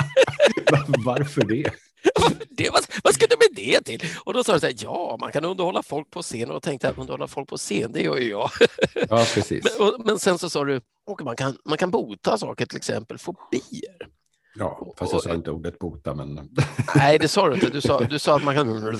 varför 1.06 1.46
det? 1.46 1.72
det 2.50 2.70
vad, 2.70 2.86
vad 3.04 3.14
ska 3.14 3.28
du 3.28 3.36
med 3.38 3.56
det 3.56 3.82
till? 3.82 4.10
Och 4.24 4.34
då 4.34 4.44
sa 4.44 4.54
de 4.54 4.60
så 4.60 4.66
här, 4.66 4.76
ja, 4.78 5.18
man 5.20 5.32
kan 5.32 5.46
underhålla 5.46 5.84
folk 5.84 6.10
på 6.10 6.22
scen 6.22 6.52
och 6.52 6.64
tänkte 6.64 6.90
att 6.90 6.98
underhålla 6.98 7.28
folk 7.28 7.50
på 7.50 7.58
scen, 7.58 7.92
det 7.92 8.02
gör 8.02 8.18
ju 8.18 8.30
jag. 8.30 8.52
Ja, 9.10 9.26
precis. 9.34 9.64
Men, 9.64 9.88
och, 9.88 10.06
men 10.06 10.20
sen 10.20 10.38
så 10.38 10.50
sa 10.50 10.64
du, 10.64 10.82
och 11.06 11.22
man 11.22 11.36
kan, 11.36 11.58
man 11.66 11.78
kan 11.78 11.92
bota 11.92 12.38
saker, 12.38 12.66
till 12.66 12.78
exempel 12.78 13.18
fobier. 13.18 14.10
Ja, 14.58 14.94
fast 14.98 15.14
jag 15.14 15.24
sa 15.24 15.34
inte 15.34 15.52
ordet 15.52 15.80
bota, 15.80 16.14
men... 16.14 16.50
Nej, 16.96 17.20
det 17.20 17.28
sa 17.28 17.50
du 17.50 17.56
inte. 17.56 17.70
Du 17.70 17.82
sa, 17.82 18.00
du 18.00 18.20
sa 18.20 18.36
att 18.36 18.44
man 18.44 18.56
kan... 18.56 18.98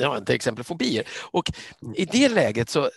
Ja, 0.00 0.20
till 0.20 0.34
exempel 0.34 0.64
fobier. 0.64 1.04
Och 1.30 1.50
i 1.94 2.04
det 2.04 2.28
läget 2.28 2.70
så, 2.70 2.90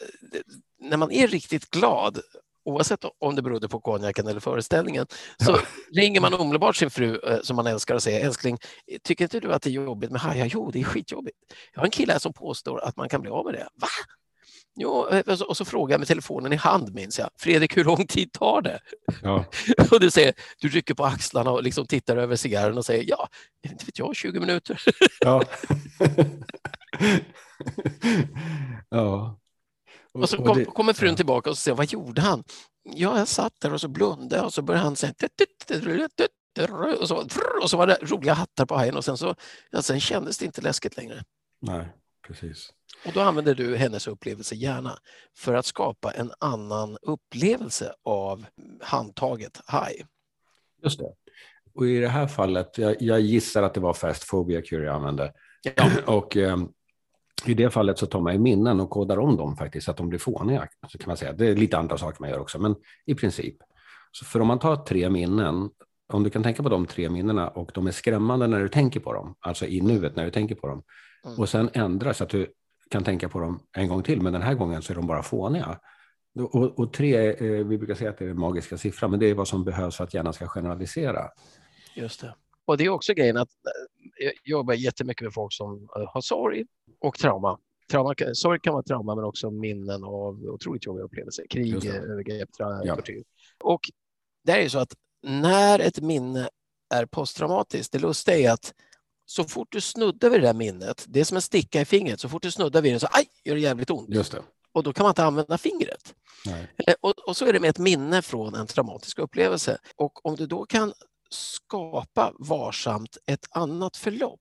när 0.79 0.97
man 0.97 1.12
är 1.12 1.27
riktigt 1.27 1.69
glad 1.69 2.19
oavsett 2.65 3.05
om 3.19 3.35
det 3.35 3.41
berodde 3.41 3.69
på 3.69 3.79
konjaken 3.81 4.27
eller 4.27 4.39
föreställningen, 4.39 5.05
så 5.45 5.57
ringer 5.95 6.21
man 6.21 6.33
omedelbart 6.33 6.75
sin 6.75 6.89
fru 6.89 7.19
eh, 7.27 7.39
som 7.41 7.55
man 7.55 7.67
älskar 7.67 7.95
och 7.95 8.03
säger 8.03 8.25
älskling, 8.25 8.57
tycker 9.03 9.25
inte 9.25 9.39
du 9.39 9.53
att 9.53 9.61
det 9.61 9.69
är 9.69 9.71
jobbigt 9.71 10.11
med 10.11 10.21
hajar? 10.21 10.45
Jo, 10.45 10.71
det 10.71 10.79
är 10.79 10.83
skitjobbigt. 10.83 11.37
Jag 11.73 11.81
har 11.81 11.85
en 11.85 11.91
kille 11.91 12.19
som 12.19 12.33
påstår 12.33 12.83
att 12.83 12.97
man 12.97 13.09
kan 13.09 13.21
bli 13.21 13.31
av 13.31 13.45
med 13.45 13.53
det. 13.53 13.67
Va? 13.75 13.87
Jo, 14.75 15.07
eh, 15.07 15.41
och 15.41 15.57
så 15.57 15.65
frågar 15.65 15.93
jag 15.93 15.99
med 15.99 16.07
telefonen 16.07 16.53
i 16.53 16.55
hand, 16.55 16.93
minns 16.93 17.19
jag. 17.19 17.29
Fredrik, 17.39 17.77
hur 17.77 17.83
lång 17.83 18.07
tid 18.07 18.33
tar 18.33 18.61
det? 18.61 18.79
Ja. 19.21 19.45
och 19.91 19.99
du 19.99 20.11
säger, 20.11 20.33
du 20.59 20.67
rycker 20.69 20.93
på 20.93 21.05
axlarna 21.05 21.51
och 21.51 21.63
liksom 21.63 21.87
tittar 21.87 22.17
över 22.17 22.35
cigarren 22.35 22.77
och 22.77 22.85
säger, 22.85 23.03
ja, 23.07 23.27
inte 23.69 23.85
vet 23.85 23.99
jag, 23.99 24.15
20 24.15 24.39
minuter. 24.39 24.81
ja. 25.19 25.43
ja. 28.89 29.40
Och, 30.13 30.29
så 30.29 30.37
kom, 30.37 30.65
kommer 30.65 30.93
frun 30.93 31.15
tillbaka 31.15 31.49
och 31.49 31.57
säger, 31.57 31.75
vad 31.75 31.91
gjorde 31.91 32.21
han? 32.21 32.43
Ja, 32.83 33.17
jag 33.17 33.27
satt 33.27 33.53
där 33.59 33.73
och 33.73 33.81
så 33.81 33.87
blundade 33.87 34.41
och 34.41 34.53
så 34.53 34.61
började 34.61 34.83
han 34.83 34.95
säga 34.95 35.13
och 37.01 37.07
så, 37.07 37.27
och 37.61 37.69
så 37.69 37.77
var 37.77 37.87
det 37.87 37.97
roliga 38.01 38.33
hattar 38.33 38.65
på 38.65 38.75
hajen 38.75 38.97
och 38.97 39.05
sen, 39.05 39.17
så, 39.17 39.35
ja, 39.71 39.81
sen 39.81 39.99
kändes 39.99 40.37
det 40.37 40.45
inte 40.45 40.61
läskigt 40.61 40.97
längre. 40.97 41.23
Nej, 41.59 41.87
precis. 42.27 42.69
Och 43.05 43.13
då 43.13 43.21
använder 43.21 43.55
du 43.55 43.75
hennes 43.75 44.07
upplevelse 44.07 44.55
gärna 44.55 44.97
för 45.37 45.53
att 45.53 45.65
skapa 45.65 46.11
en 46.11 46.31
annan 46.39 46.97
upplevelse 47.01 47.93
av 48.03 48.45
handtaget 48.81 49.61
haj. 49.65 50.05
Just 50.83 50.99
det. 50.99 51.13
Och 51.75 51.87
i 51.87 51.99
det 51.99 52.07
här 52.07 52.27
fallet, 52.27 52.77
jag, 52.77 53.01
jag 53.01 53.19
gissar 53.19 53.63
att 53.63 53.73
det 53.73 53.79
var 53.79 53.93
fast 53.93 54.29
phobia 54.29 54.61
jag 54.69 54.95
använde. 54.95 55.33
Ja. 55.75 55.89
Och 56.05 56.37
eh, 56.37 56.57
i 57.45 57.53
det 57.53 57.69
fallet 57.69 57.98
så 57.98 58.05
tar 58.05 58.19
man 58.19 58.33
ju 58.33 58.39
minnen 58.39 58.79
och 58.79 58.89
kodar 58.89 59.19
om 59.19 59.38
dem 59.38 59.55
faktiskt 59.57 59.86
så 59.86 59.91
att 59.91 59.98
de 59.98 60.10
blir 60.10 60.19
fåniga. 60.19 60.67
Så 60.88 60.98
kan 60.98 61.07
man 61.07 61.17
säga. 61.17 61.33
Det 61.33 61.48
är 61.48 61.55
lite 61.55 61.77
andra 61.77 61.98
saker 61.98 62.21
man 62.21 62.29
gör 62.29 62.39
också, 62.39 62.60
men 62.60 62.75
i 63.05 63.15
princip. 63.15 63.55
Så 64.12 64.25
för 64.25 64.39
om 64.39 64.48
man 64.48 64.60
tar 64.60 64.75
tre 64.75 65.10
minnen 65.10 65.69
om 66.13 66.24
du 66.24 66.29
kan 66.29 66.43
tänka 66.43 66.63
på 66.63 66.69
de 66.69 66.86
tre 66.86 67.10
minnena 67.10 67.48
och 67.48 67.71
de 67.74 67.88
är 67.88 67.91
skrämmande 67.91 68.48
när 68.48 68.60
du 68.60 68.69
tänker 68.69 69.00
på 69.00 69.13
dem, 69.13 69.36
alltså 69.39 69.65
i 69.65 69.81
nuet 69.81 70.15
när 70.15 70.25
du 70.25 70.31
tänker 70.31 70.55
på 70.55 70.67
dem, 70.67 70.83
mm. 71.25 71.39
och 71.39 71.50
sen 71.50 71.69
ändra 71.74 72.13
så 72.13 72.24
att 72.24 72.29
du 72.29 72.53
kan 72.89 73.03
tänka 73.03 73.29
på 73.29 73.39
dem 73.39 73.60
en 73.77 73.88
gång 73.88 74.03
till, 74.03 74.21
men 74.21 74.33
den 74.33 74.41
här 74.41 74.53
gången 74.53 74.81
så 74.81 74.93
är 74.93 74.95
de 74.95 75.07
bara 75.07 75.24
fåniga. 75.24 75.79
Och, 76.39 76.79
och 76.79 76.93
tre, 76.93 77.29
eh, 77.29 77.65
vi 77.65 77.77
brukar 77.77 77.95
säga 77.95 78.10
att 78.10 78.17
det 78.17 78.25
är 78.25 78.27
den 78.27 78.39
magiska 78.39 78.77
siffran, 78.77 79.12
men 79.12 79.19
det 79.19 79.29
är 79.29 79.33
vad 79.33 79.48
som 79.48 79.63
behövs 79.63 79.98
för 79.98 80.03
att 80.03 80.13
hjärnan 80.13 80.33
ska 80.33 80.48
generalisera. 80.48 81.29
Just 81.95 82.21
det. 82.21 82.36
Och 82.65 82.77
det 82.77 82.86
är 82.86 82.89
också 82.89 83.13
grejen 83.13 83.38
att 83.38 83.50
jobbar 84.43 84.73
jättemycket 84.73 85.23
med 85.23 85.33
folk 85.33 85.53
som 85.53 85.89
eh, 85.97 86.13
har 86.13 86.21
sorg 86.21 86.65
och 86.99 87.17
trauma. 87.17 87.59
trauma 87.91 88.15
sorg 88.33 88.59
kan 88.59 88.73
vara 88.73 88.83
trauma, 88.83 89.15
men 89.15 89.23
också 89.23 89.51
minnen 89.51 90.03
av 90.03 90.43
otroligt 90.43 90.85
jobbiga 90.85 91.05
upplevelser. 91.05 91.45
Krig, 91.49 91.85
övergrepp, 91.85 92.49
ja. 92.57 92.95
tortyr. 92.95 93.23
Och 93.63 93.81
det 94.43 94.51
är 94.51 94.61
ju 94.61 94.69
så 94.69 94.79
att 94.79 94.95
när 95.23 95.79
ett 95.79 96.01
minne 96.01 96.49
är 96.93 97.05
posttraumatiskt, 97.05 97.93
det 97.93 97.99
lustiga 97.99 98.37
är 98.37 98.51
att 98.51 98.73
så 99.25 99.43
fort 99.43 99.67
du 99.71 99.81
snuddar 99.81 100.29
vid 100.29 100.41
det 100.41 100.47
där 100.47 100.53
minnet, 100.53 101.05
det 101.07 101.19
är 101.19 101.23
som 101.23 101.35
en 101.35 101.41
sticka 101.41 101.81
i 101.81 101.85
fingret, 101.85 102.19
så 102.19 102.29
fort 102.29 102.41
du 102.41 102.51
snuddar 102.51 102.81
vid 102.81 102.93
det 102.93 102.99
så 102.99 103.07
aj, 103.11 103.25
gör 103.43 103.55
det 103.55 103.61
jävligt 103.61 103.89
ont. 103.89 104.09
Just 104.09 104.31
det. 104.31 104.41
Och 104.71 104.83
då 104.83 104.93
kan 104.93 105.03
man 105.03 105.11
inte 105.11 105.23
använda 105.23 105.57
fingret. 105.57 106.15
Eh, 106.87 106.93
och, 107.01 107.19
och, 107.19 107.37
så 107.37 107.45
är 107.45 107.53
det 107.53 107.59
med 107.59 107.69
ett 107.69 107.79
minne 107.79 108.21
från 108.21 108.55
en 108.55 108.67
traumatisk 108.67 109.19
upplevelse. 109.19 109.77
Och 109.95 110.25
om 110.25 110.35
du 110.35 110.45
då 110.47 110.65
kan 110.65 110.93
skapa 111.33 112.33
varsamt 112.39 113.17
ett 113.25 113.45
annat 113.51 113.97
förlopp 113.97 114.39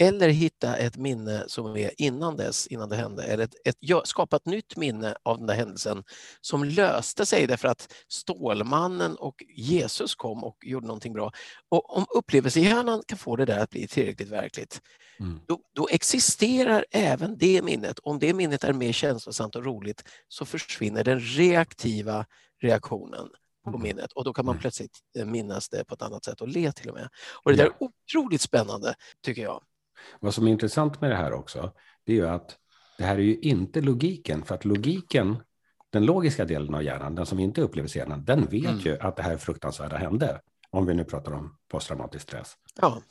eller 0.00 0.28
hitta 0.28 0.76
ett 0.76 0.96
minne 0.96 1.44
som 1.46 1.76
är 1.76 1.90
innan 1.96 2.36
dess, 2.36 2.66
innan 2.66 2.88
det 2.88 2.96
hände, 2.96 3.22
eller 3.22 3.44
ett, 3.44 3.54
ett, 3.64 3.76
skapa 4.04 4.36
ett 4.36 4.46
nytt 4.46 4.76
minne 4.76 5.16
av 5.22 5.38
den 5.38 5.46
där 5.46 5.54
händelsen 5.54 6.04
som 6.40 6.64
löste 6.64 7.26
sig 7.26 7.46
därför 7.46 7.68
att 7.68 7.92
Stålmannen 8.08 9.16
och 9.16 9.42
Jesus 9.56 10.14
kom 10.14 10.44
och 10.44 10.56
gjorde 10.62 10.86
någonting 10.86 11.12
bra. 11.12 11.32
Och 11.68 11.96
om 11.96 12.06
upplevelsehjärnan 12.14 13.02
kan 13.06 13.18
få 13.18 13.36
det 13.36 13.44
där 13.44 13.58
att 13.58 13.70
bli 13.70 13.88
tillräckligt 13.88 14.28
verkligt, 14.28 14.80
mm. 15.20 15.40
då, 15.46 15.60
då, 15.74 15.88
existerar 15.90 16.84
även 16.90 17.38
det 17.38 17.62
minnet. 17.62 17.98
Om 17.98 18.18
det 18.18 18.34
minnet 18.34 18.64
är 18.64 18.72
mer 18.72 18.92
känslosamt 18.92 19.56
och 19.56 19.64
roligt 19.64 20.04
så 20.28 20.44
försvinner 20.44 21.04
den 21.04 21.20
reaktiva 21.20 22.26
reaktionen 22.62 23.28
på 23.72 23.78
minnet 23.78 24.12
och 24.12 24.24
då 24.24 24.32
kan 24.32 24.46
man 24.46 24.58
plötsligt 24.58 24.98
eh, 25.18 25.26
minnas 25.26 25.68
det 25.68 25.84
på 25.84 25.94
ett 25.94 26.02
annat 26.02 26.24
sätt 26.24 26.40
och 26.40 26.48
le 26.48 26.72
till 26.72 26.88
och 26.88 26.94
med. 26.94 27.08
Och 27.42 27.50
det 27.50 27.56
där 27.56 27.64
är 27.64 27.72
otroligt 27.78 28.40
spännande 28.40 28.94
tycker 29.22 29.42
jag. 29.42 29.62
Vad 30.20 30.34
som 30.34 30.46
är 30.46 30.50
intressant 30.50 31.00
med 31.00 31.10
det 31.10 31.16
här 31.16 31.32
också, 31.32 31.72
det 32.04 32.12
är 32.12 32.16
ju 32.16 32.28
att 32.28 32.58
det 32.98 33.04
här 33.04 33.14
är 33.14 33.22
ju 33.22 33.38
inte 33.38 33.80
logiken, 33.80 34.44
för 34.44 34.54
att 34.54 34.64
logiken, 34.64 35.36
den 35.90 36.04
logiska 36.04 36.44
delen 36.44 36.74
av 36.74 36.82
hjärnan, 36.82 37.14
den 37.14 37.26
som 37.26 37.38
inte 37.38 37.62
upplever 37.62 37.96
hjärnan, 37.96 38.24
den 38.24 38.46
vet 38.46 38.64
mm. 38.64 38.78
ju 38.78 38.98
att 38.98 39.16
det 39.16 39.22
här 39.22 39.36
fruktansvärda 39.36 39.96
hände. 39.96 40.40
Om 40.70 40.86
vi 40.86 40.94
nu 40.94 41.04
pratar 41.04 41.32
om 41.32 41.56
posttraumatisk 41.68 42.22
stress. 42.22 42.56
Ja. 42.80 43.02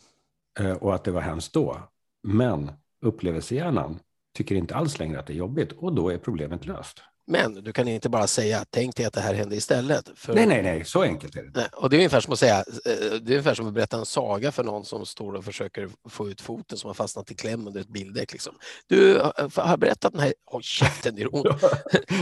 Eh, 0.59 0.71
och 0.71 0.95
att 0.95 1.03
det 1.03 1.11
var 1.11 1.21
hemskt 1.21 1.53
då. 1.53 1.77
Men 2.23 2.71
upplevelsehjärnan 3.01 3.99
tycker 4.33 4.55
inte 4.55 4.75
alls 4.75 4.99
längre 4.99 5.19
att 5.19 5.27
det 5.27 5.33
är 5.33 5.37
jobbigt 5.37 5.71
och 5.71 5.95
då 5.95 6.09
är 6.09 6.17
problemet 6.17 6.65
löst. 6.65 7.01
Men 7.27 7.53
du 7.53 7.73
kan 7.73 7.87
inte 7.87 8.09
bara 8.09 8.27
säga 8.27 8.65
tänk 8.69 8.95
dig 8.95 9.05
att 9.05 9.13
det 9.13 9.21
här 9.21 9.33
hände 9.33 9.55
istället. 9.55 10.09
För... 10.15 10.33
Nej, 10.33 10.45
nej, 10.45 10.61
nej, 10.63 10.85
så 10.85 11.01
enkelt 11.01 11.35
är 11.35 11.43
det. 11.43 11.51
Nej. 11.55 11.67
Och 11.73 11.89
det 11.89 11.95
är 11.95 11.97
ungefär 11.97 12.19
som 12.19 12.33
att 12.33 12.39
säga, 12.39 12.57
eh, 12.57 12.63
det 12.85 13.13
är 13.13 13.31
ungefär 13.31 13.53
som 13.53 13.67
att 13.67 13.73
berätta 13.73 13.97
en 13.97 14.05
saga 14.05 14.51
för 14.51 14.63
någon 14.63 14.85
som 14.85 15.05
står 15.05 15.33
och 15.33 15.45
försöker 15.45 15.89
få 16.09 16.29
ut 16.29 16.41
foten 16.41 16.77
som 16.77 16.87
har 16.87 16.93
fastnat 16.93 17.31
i 17.31 17.35
kläm 17.35 17.67
under 17.67 17.81
ett 17.81 17.87
bildäck. 17.87 18.31
Liksom. 18.31 18.55
Du 18.87 19.21
har 19.55 19.77
berättat 19.77 20.13
den 20.13 20.21
här, 20.21 20.33
håll 20.45 20.63
käften, 20.63 21.15
det 21.15 21.21
är 21.21 21.35
ont. 21.35 21.61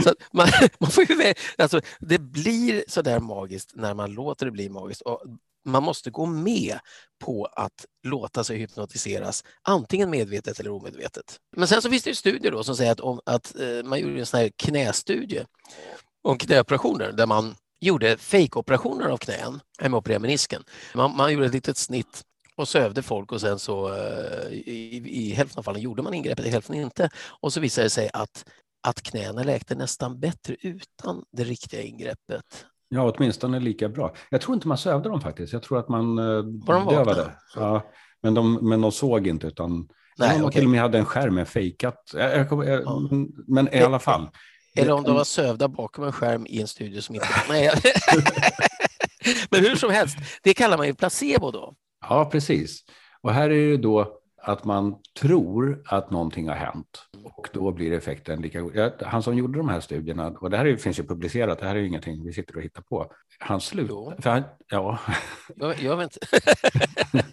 så 0.03 0.15
man, 0.31 0.47
man 0.79 0.91
får 0.91 1.11
ju, 1.11 1.33
alltså, 1.57 1.81
det 1.99 2.19
blir 2.19 2.83
så 2.87 3.01
där 3.01 3.19
magiskt 3.19 3.71
när 3.75 3.93
man 3.93 4.13
låter 4.13 4.45
det 4.45 4.51
bli 4.51 4.69
magiskt. 4.69 5.01
Och 5.01 5.21
man 5.65 5.83
måste 5.83 6.09
gå 6.09 6.25
med 6.25 6.79
på 7.25 7.45
att 7.45 7.85
låta 8.03 8.43
sig 8.43 8.57
hypnotiseras, 8.57 9.43
antingen 9.61 10.09
medvetet 10.09 10.59
eller 10.59 10.71
omedvetet. 10.71 11.39
Men 11.55 11.67
sen 11.67 11.81
så 11.81 11.89
finns 11.89 12.03
det 12.03 12.15
studier 12.15 12.51
då 12.51 12.63
som 12.63 12.75
säger 12.75 12.91
att, 12.91 12.99
om, 12.99 13.19
att 13.25 13.59
eh, 13.59 13.83
man 13.83 13.99
gjorde 13.99 14.19
en 14.19 14.25
sån 14.25 14.39
här 14.39 14.51
knästudie 14.57 15.45
om 16.21 16.37
knäoperationer 16.37 17.11
där 17.11 17.25
man 17.25 17.55
gjorde 17.81 18.17
fejkoperationer 18.17 19.09
av 19.09 19.17
knän, 19.17 19.59
med 19.79 20.21
menisken. 20.21 20.63
Man, 20.93 21.15
man 21.15 21.33
gjorde 21.33 21.45
ett 21.45 21.53
litet 21.53 21.77
snitt 21.77 22.23
och 22.55 22.67
sövde 22.67 23.03
folk 23.03 23.31
och 23.31 23.41
sen 23.41 23.59
så 23.59 23.93
eh, 23.93 24.51
i, 24.51 25.03
i 25.05 25.33
hälften 25.33 25.59
av 25.59 25.63
fallen 25.63 25.81
gjorde 25.81 26.01
man 26.01 26.13
ingreppet, 26.13 26.45
i 26.45 26.49
hälften 26.49 26.75
inte. 26.75 27.09
Och 27.41 27.53
så 27.53 27.59
visade 27.59 27.85
det 27.85 27.89
sig 27.89 28.09
att, 28.13 28.45
att 28.87 29.01
knäna 29.01 29.43
läkte 29.43 29.75
nästan 29.75 30.19
bättre 30.19 30.55
utan 30.59 31.23
det 31.31 31.43
riktiga 31.43 31.81
ingreppet 31.81 32.65
Ja, 32.93 33.11
åtminstone 33.17 33.59
lika 33.59 33.89
bra. 33.89 34.13
Jag 34.29 34.41
tror 34.41 34.55
inte 34.55 34.67
man 34.67 34.77
sövde 34.77 35.09
dem 35.09 35.21
faktiskt. 35.21 35.53
Jag 35.53 35.63
tror 35.63 35.79
att 35.79 35.89
man 35.89 36.17
eh, 36.17 36.43
dövade. 36.89 37.31
Ja, 37.55 37.81
men, 38.21 38.33
de, 38.33 38.53
men 38.69 38.81
de 38.81 38.91
såg 38.91 39.27
inte, 39.27 39.47
utan 39.47 39.87
Nej, 40.17 40.37
de 40.37 40.45
okay. 40.45 40.59
till 40.59 40.67
och 40.67 40.71
med 40.71 40.81
hade 40.81 40.97
en 40.97 41.05
skärm 41.05 41.35
med 41.35 41.47
fejkat. 41.47 42.11
Jag, 42.13 42.37
jag, 42.37 42.67
jag, 42.67 42.81
ja. 42.83 43.07
men, 43.11 43.31
men, 43.47 43.73
i 43.73 43.81
alla 43.81 43.99
fall. 43.99 44.29
Eller 44.75 44.91
om 44.91 45.03
de 45.03 45.15
var 45.15 45.23
sövda 45.23 45.67
bakom 45.67 46.03
en 46.03 46.11
skärm 46.11 46.45
i 46.45 46.61
en 46.61 46.67
studio 46.67 47.01
som 47.01 47.15
inte... 47.15 47.27
Nej. 47.49 47.71
men 49.49 49.61
hur 49.61 49.75
som 49.75 49.91
helst, 49.91 50.17
det 50.43 50.53
kallar 50.53 50.77
man 50.77 50.87
ju 50.87 50.93
placebo 50.93 51.51
då. 51.51 51.73
Ja, 52.09 52.25
precis. 52.25 52.79
Och 53.21 53.33
här 53.33 53.49
är 53.49 53.69
det 53.69 53.77
då 53.77 54.19
att 54.45 54.65
man 54.65 54.95
tror 55.19 55.83
att 55.85 56.11
någonting 56.11 56.49
har 56.49 56.55
hänt 56.55 57.07
och 57.23 57.49
då 57.53 57.71
blir 57.71 57.91
effekten 57.91 58.41
lika 58.41 58.61
god. 58.61 58.91
Han 59.01 59.23
som 59.23 59.37
gjorde 59.37 59.57
de 59.57 59.69
här 59.69 59.79
studierna, 59.79 60.27
och 60.27 60.49
det 60.49 60.57
här 60.57 60.65
är, 60.65 60.77
finns 60.77 60.99
ju 60.99 61.03
publicerat, 61.03 61.59
det 61.59 61.65
här 61.65 61.75
är 61.75 61.79
ju 61.79 61.87
ingenting 61.87 62.25
vi 62.25 62.33
sitter 62.33 62.55
och 62.57 62.61
hittar 62.63 62.81
på. 62.81 63.11
Han 63.39 63.61
slutade... 63.61 64.43
Ja. 64.67 64.99
Jag, 65.55 65.79
jag 65.79 65.97
vet 65.97 66.17
inte. 66.17 66.27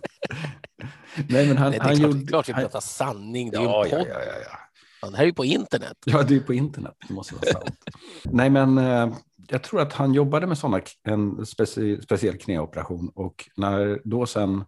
Nej, 1.28 1.48
men 1.48 1.56
han, 1.56 1.70
Nej, 1.70 1.78
det 1.78 1.84
är 1.84 1.88
han 1.88 1.96
klart, 1.96 2.14
gjorde... 2.14 2.26
klart 2.26 2.48
vi 2.48 2.52
pratar 2.52 2.80
sanning. 2.80 3.50
Det 3.50 3.56
är 3.56 3.62
ja, 3.62 3.86
ju 3.86 3.92
en 3.92 3.98
podd. 3.98 4.08
Ja, 4.08 4.14
ja, 4.14 4.24
ja, 4.26 4.56
ja. 5.02 5.10
Det 5.10 5.16
här 5.16 5.22
är 5.22 5.26
ju 5.26 5.34
på 5.34 5.44
internet. 5.44 5.96
Ja, 6.04 6.22
det 6.22 6.36
är 6.36 6.40
på 6.40 6.54
internet. 6.54 6.94
Det 7.08 7.14
måste 7.14 7.34
vara 7.34 7.52
sant. 7.52 7.76
Nej, 8.24 8.50
men 8.50 8.78
eh, 8.78 9.14
jag 9.48 9.62
tror 9.62 9.80
att 9.80 9.92
han 9.92 10.14
jobbade 10.14 10.46
med 10.46 10.58
sådana, 10.58 10.80
en 11.02 11.46
specie, 11.46 12.02
speciell 12.02 12.38
knäoperation 12.38 13.10
och 13.14 13.50
när 13.56 14.00
då 14.04 14.26
sen 14.26 14.64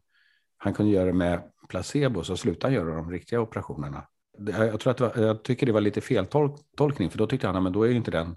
han 0.59 0.75
kunde 0.75 0.93
göra 0.93 1.07
det 1.07 1.13
med 1.13 1.43
placebo 1.69 2.25
så 2.25 2.37
slutade 2.37 2.67
han 2.67 2.87
göra 2.87 2.97
de 2.97 3.11
riktiga 3.11 3.41
operationerna. 3.41 4.07
Jag, 4.39 4.81
tror 4.81 4.91
att 4.91 5.01
var, 5.01 5.13
jag 5.17 5.43
tycker 5.43 5.67
det 5.67 5.73
var 5.73 5.81
lite 5.81 6.01
feltolkning, 6.01 7.11
för 7.11 7.19
då 7.19 7.27
tyckte 7.27 7.47
han 7.47 7.67
att 7.67 7.73
då 7.73 7.83
är 7.83 7.91
inte 7.91 8.11
den, 8.11 8.37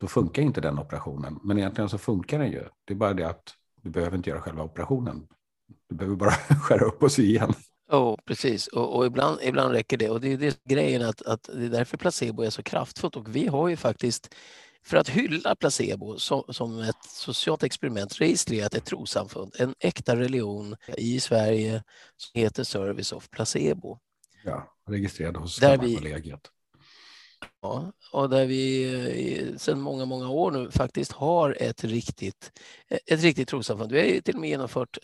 då 0.00 0.06
funkar 0.06 0.42
inte 0.42 0.60
den 0.60 0.78
operationen. 0.78 1.38
Men 1.44 1.58
egentligen 1.58 1.88
så 1.88 1.98
funkar 1.98 2.38
den 2.38 2.50
ju. 2.50 2.64
Det 2.84 2.92
är 2.92 2.96
bara 2.96 3.14
det 3.14 3.28
att 3.28 3.54
du 3.82 3.90
behöver 3.90 4.16
inte 4.16 4.30
göra 4.30 4.40
själva 4.40 4.62
operationen. 4.62 5.26
Du 5.88 5.94
behöver 5.94 6.16
bara 6.16 6.30
skära 6.62 6.84
upp 6.84 7.02
och 7.02 7.12
sy 7.12 7.22
igen. 7.22 7.54
Oh, 7.90 8.16
precis, 8.24 8.66
och, 8.66 8.96
och, 8.96 9.06
ibland, 9.06 9.38
ibland 9.42 9.72
räcker 9.72 9.96
det. 9.96 10.10
Och 10.10 10.20
det 10.20 10.32
är 10.32 10.36
det 10.36 10.64
grejen 10.64 11.02
att, 11.02 11.22
att 11.22 11.42
det 11.42 11.64
är 11.64 11.68
därför 11.68 11.96
placebo 11.96 12.42
är 12.42 12.50
så 12.50 12.62
kraftfullt. 12.62 13.16
Och 13.16 13.36
vi 13.36 13.46
har 13.46 13.68
ju 13.68 13.76
faktiskt 13.76 14.34
för 14.84 14.96
att 14.96 15.08
hylla 15.08 15.54
placebo 15.54 16.18
som, 16.18 16.44
som 16.48 16.78
ett 16.78 17.04
socialt 17.04 17.62
experiment 17.62 18.20
registrerat 18.20 18.74
ett 18.74 18.84
trosamfund, 18.84 19.54
en 19.58 19.74
äkta 19.80 20.16
religion 20.16 20.76
i 20.96 21.20
Sverige 21.20 21.82
som 22.16 22.40
heter 22.40 22.64
Service 22.64 23.12
of 23.12 23.30
Placebo. 23.30 23.98
Ja, 24.44 24.74
registrerad 24.88 25.36
hos 25.36 25.58
Kammarkollegiet. 25.58 26.50
Ja, 27.62 27.92
och 28.12 28.30
där 28.30 28.46
vi 28.46 28.84
eh, 29.38 29.56
sedan 29.56 29.80
många, 29.80 30.04
många 30.04 30.28
år 30.28 30.50
nu 30.50 30.70
faktiskt 30.70 31.12
har 31.12 31.56
ett 31.60 31.84
riktigt, 31.84 32.52
ett 33.06 33.22
riktigt 33.22 33.48
trossamfund. 33.48 33.92
Vi 33.92 34.14
har 34.14 34.20
till 34.20 34.34
och 34.34 34.40
med 34.40 34.50
genomfört 34.50 34.98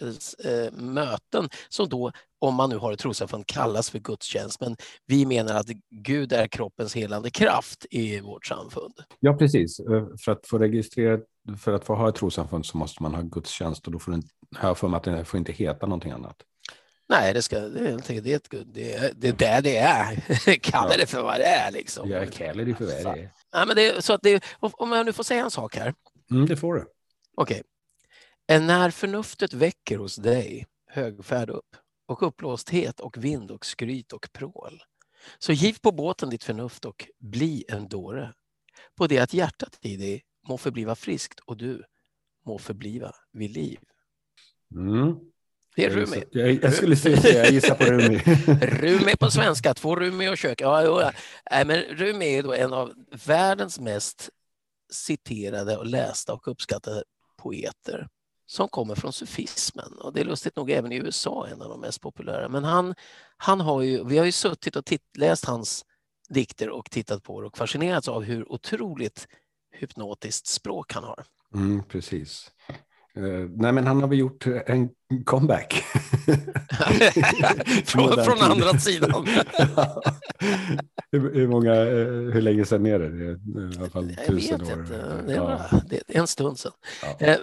äh, 0.44 0.72
möten 0.72 1.48
som 1.68 1.88
då, 1.88 2.12
om 2.44 2.54
man 2.54 2.70
nu 2.70 2.76
har 2.76 2.92
ett 2.92 2.98
trossamfund, 2.98 3.46
kallas 3.46 3.90
för 3.90 3.98
gudstjänst. 3.98 4.60
Men 4.60 4.76
vi 5.06 5.26
menar 5.26 5.54
att 5.54 5.66
Gud 5.90 6.32
är 6.32 6.46
kroppens 6.46 6.94
helande 6.94 7.30
kraft 7.30 7.86
i 7.90 8.20
vårt 8.20 8.46
samfund. 8.46 8.94
Ja, 9.20 9.32
precis. 9.34 9.80
Eh, 9.80 10.06
för 10.24 10.32
att 10.32 10.46
få 10.46 10.58
registrera, 10.58 11.18
för 11.58 11.72
att 11.72 11.84
få 11.84 11.94
ha 11.94 12.08
ett 12.08 12.14
trossamfund 12.14 12.66
så 12.66 12.78
måste 12.78 13.02
man 13.02 13.14
ha 13.14 13.22
gudstjänst 13.22 13.86
och 13.86 13.92
då 13.92 13.98
får 13.98 14.12
den, 14.12 14.22
jag 14.62 14.78
för 14.78 14.88
mig 14.88 14.96
att 14.96 15.04
det 15.04 15.24
får 15.24 15.38
inte 15.38 15.52
heta 15.52 15.86
någonting 15.86 16.12
annat. 16.12 16.36
Nej, 17.08 17.34
det, 17.34 17.42
ska, 17.42 17.60
det, 17.60 17.80
är, 17.80 18.20
det, 18.20 18.32
är, 18.34 18.64
det, 18.64 18.94
är, 18.94 19.12
det 19.14 19.28
är 19.28 19.32
där 19.32 19.62
det 19.62 19.76
är. 19.76 20.16
Kalla 20.60 20.96
det 20.96 21.06
för 21.06 21.22
vad 21.22 21.40
det 21.40 21.46
är. 21.46 21.70
Liksom. 21.70 22.10
Jag 22.10 22.32
kallar 22.32 22.64
det 22.64 22.74
för 22.74 22.84
vad 22.84 23.14
det 23.14 23.20
är. 23.20 23.32
Ja, 23.52 23.64
men 23.66 23.76
det, 23.76 24.04
så 24.04 24.12
att 24.12 24.22
det, 24.22 24.44
om 24.60 24.92
jag 24.92 25.06
nu 25.06 25.12
får 25.12 25.24
säga 25.24 25.44
en 25.44 25.50
sak 25.50 25.76
här. 25.76 25.94
Mm, 26.30 26.46
det 26.46 26.56
får 26.56 26.74
du. 26.74 26.84
Okej. 27.36 27.62
Okay. 28.46 28.60
När 28.60 28.90
förnuftet 28.90 29.54
väcker 29.54 29.98
hos 29.98 30.16
dig 30.16 30.66
högfärd 30.90 31.50
upp 31.50 31.76
och 32.06 32.22
uppblåsthet 32.22 33.00
och 33.00 33.24
vind 33.24 33.50
och 33.50 33.66
skryt 33.66 34.12
och 34.12 34.28
prål. 34.32 34.82
Så 35.38 35.52
giv 35.52 35.78
på 35.80 35.92
båten 35.92 36.30
ditt 36.30 36.44
förnuft 36.44 36.84
och 36.84 37.08
bli 37.18 37.64
en 37.68 37.88
dåre. 37.88 38.34
På 38.94 39.06
det 39.06 39.18
att 39.18 39.34
hjärtat 39.34 39.78
i 39.80 39.96
dig 39.96 40.24
må 40.48 40.58
förbliva 40.58 40.94
friskt 40.94 41.40
och 41.40 41.56
du 41.56 41.84
må 42.46 42.58
förbliva 42.58 43.12
vid 43.32 43.50
liv. 43.50 43.78
Mm. 44.74 45.14
Det 45.76 45.84
är 45.84 45.90
Rumi. 45.90 46.24
Jag, 46.30 46.64
jag 46.64 46.74
skulle 46.74 46.96
säga 46.96 47.44
jag 47.44 47.52
gissar 47.52 47.74
på 47.74 47.84
Rumi. 47.84 48.18
Rumi 48.60 49.16
på 49.16 49.30
svenska, 49.30 49.74
två 49.74 49.96
Rumi 49.96 50.28
och 50.28 50.38
kök. 50.38 50.60
Ja, 50.60 50.82
ja. 50.82 51.12
Nej, 51.50 51.64
men 51.64 51.80
Rumi 51.80 52.38
är 52.38 52.42
då 52.42 52.52
en 52.52 52.72
av 52.72 52.92
världens 53.26 53.80
mest 53.80 54.30
citerade 54.92 55.76
och 55.76 55.86
lästa 55.86 56.34
och 56.34 56.48
uppskattade 56.48 57.02
poeter. 57.36 58.08
Som 58.54 58.68
kommer 58.68 58.94
från 58.94 59.12
sufismen. 59.12 59.92
Och 59.92 60.12
det 60.12 60.20
är 60.20 60.24
lustigt 60.24 60.56
nog 60.56 60.70
även 60.70 60.92
i 60.92 60.96
USA 60.96 61.46
en 61.52 61.62
av 61.62 61.68
de 61.68 61.80
mest 61.80 62.00
populära. 62.00 62.48
Men 62.48 62.64
han, 62.64 62.94
han 63.36 63.60
har 63.60 63.82
ju, 63.82 64.04
vi 64.04 64.18
har 64.18 64.24
ju 64.24 64.32
suttit 64.32 64.76
och 64.76 64.84
titt, 64.84 65.02
läst 65.18 65.44
hans 65.44 65.84
dikter 66.28 66.70
och 66.70 66.90
tittat 66.90 67.22
på 67.22 67.40
det 67.40 67.46
och 67.46 67.58
fascinerats 67.58 68.08
av 68.08 68.22
hur 68.22 68.52
otroligt 68.52 69.28
hypnotiskt 69.72 70.46
språk 70.46 70.92
han 70.92 71.04
har. 71.04 71.24
Mm, 71.54 71.82
precis. 71.88 72.50
Uh, 73.18 73.50
nej, 73.50 73.72
men 73.72 73.86
han 73.86 74.00
har 74.00 74.08
väl 74.08 74.18
gjort 74.18 74.46
en 74.46 74.90
comeback. 75.24 75.72
från, 77.84 78.24
från 78.24 78.40
andra 78.40 78.78
sidan. 78.78 79.26
hur, 81.12 81.34
hur, 81.34 81.48
många, 81.48 81.74
eh, 81.74 82.32
hur 82.32 82.40
länge 82.40 82.64
sedan 82.64 82.86
är 82.86 82.98
det? 82.98 83.10
det 83.10 83.24
är 83.24 83.74
I 83.74 83.78
alla 83.78 83.90
fall 83.90 84.06
vet 84.06 84.30
år. 84.30 84.60
inte. 84.62 85.22
Det 85.26 85.34
är, 85.34 85.40
bara, 85.40 85.82
det 85.86 85.96
är 85.96 86.20
en 86.20 86.26
stund 86.26 86.58
sedan. 86.58 86.72
Ja. 87.18 87.36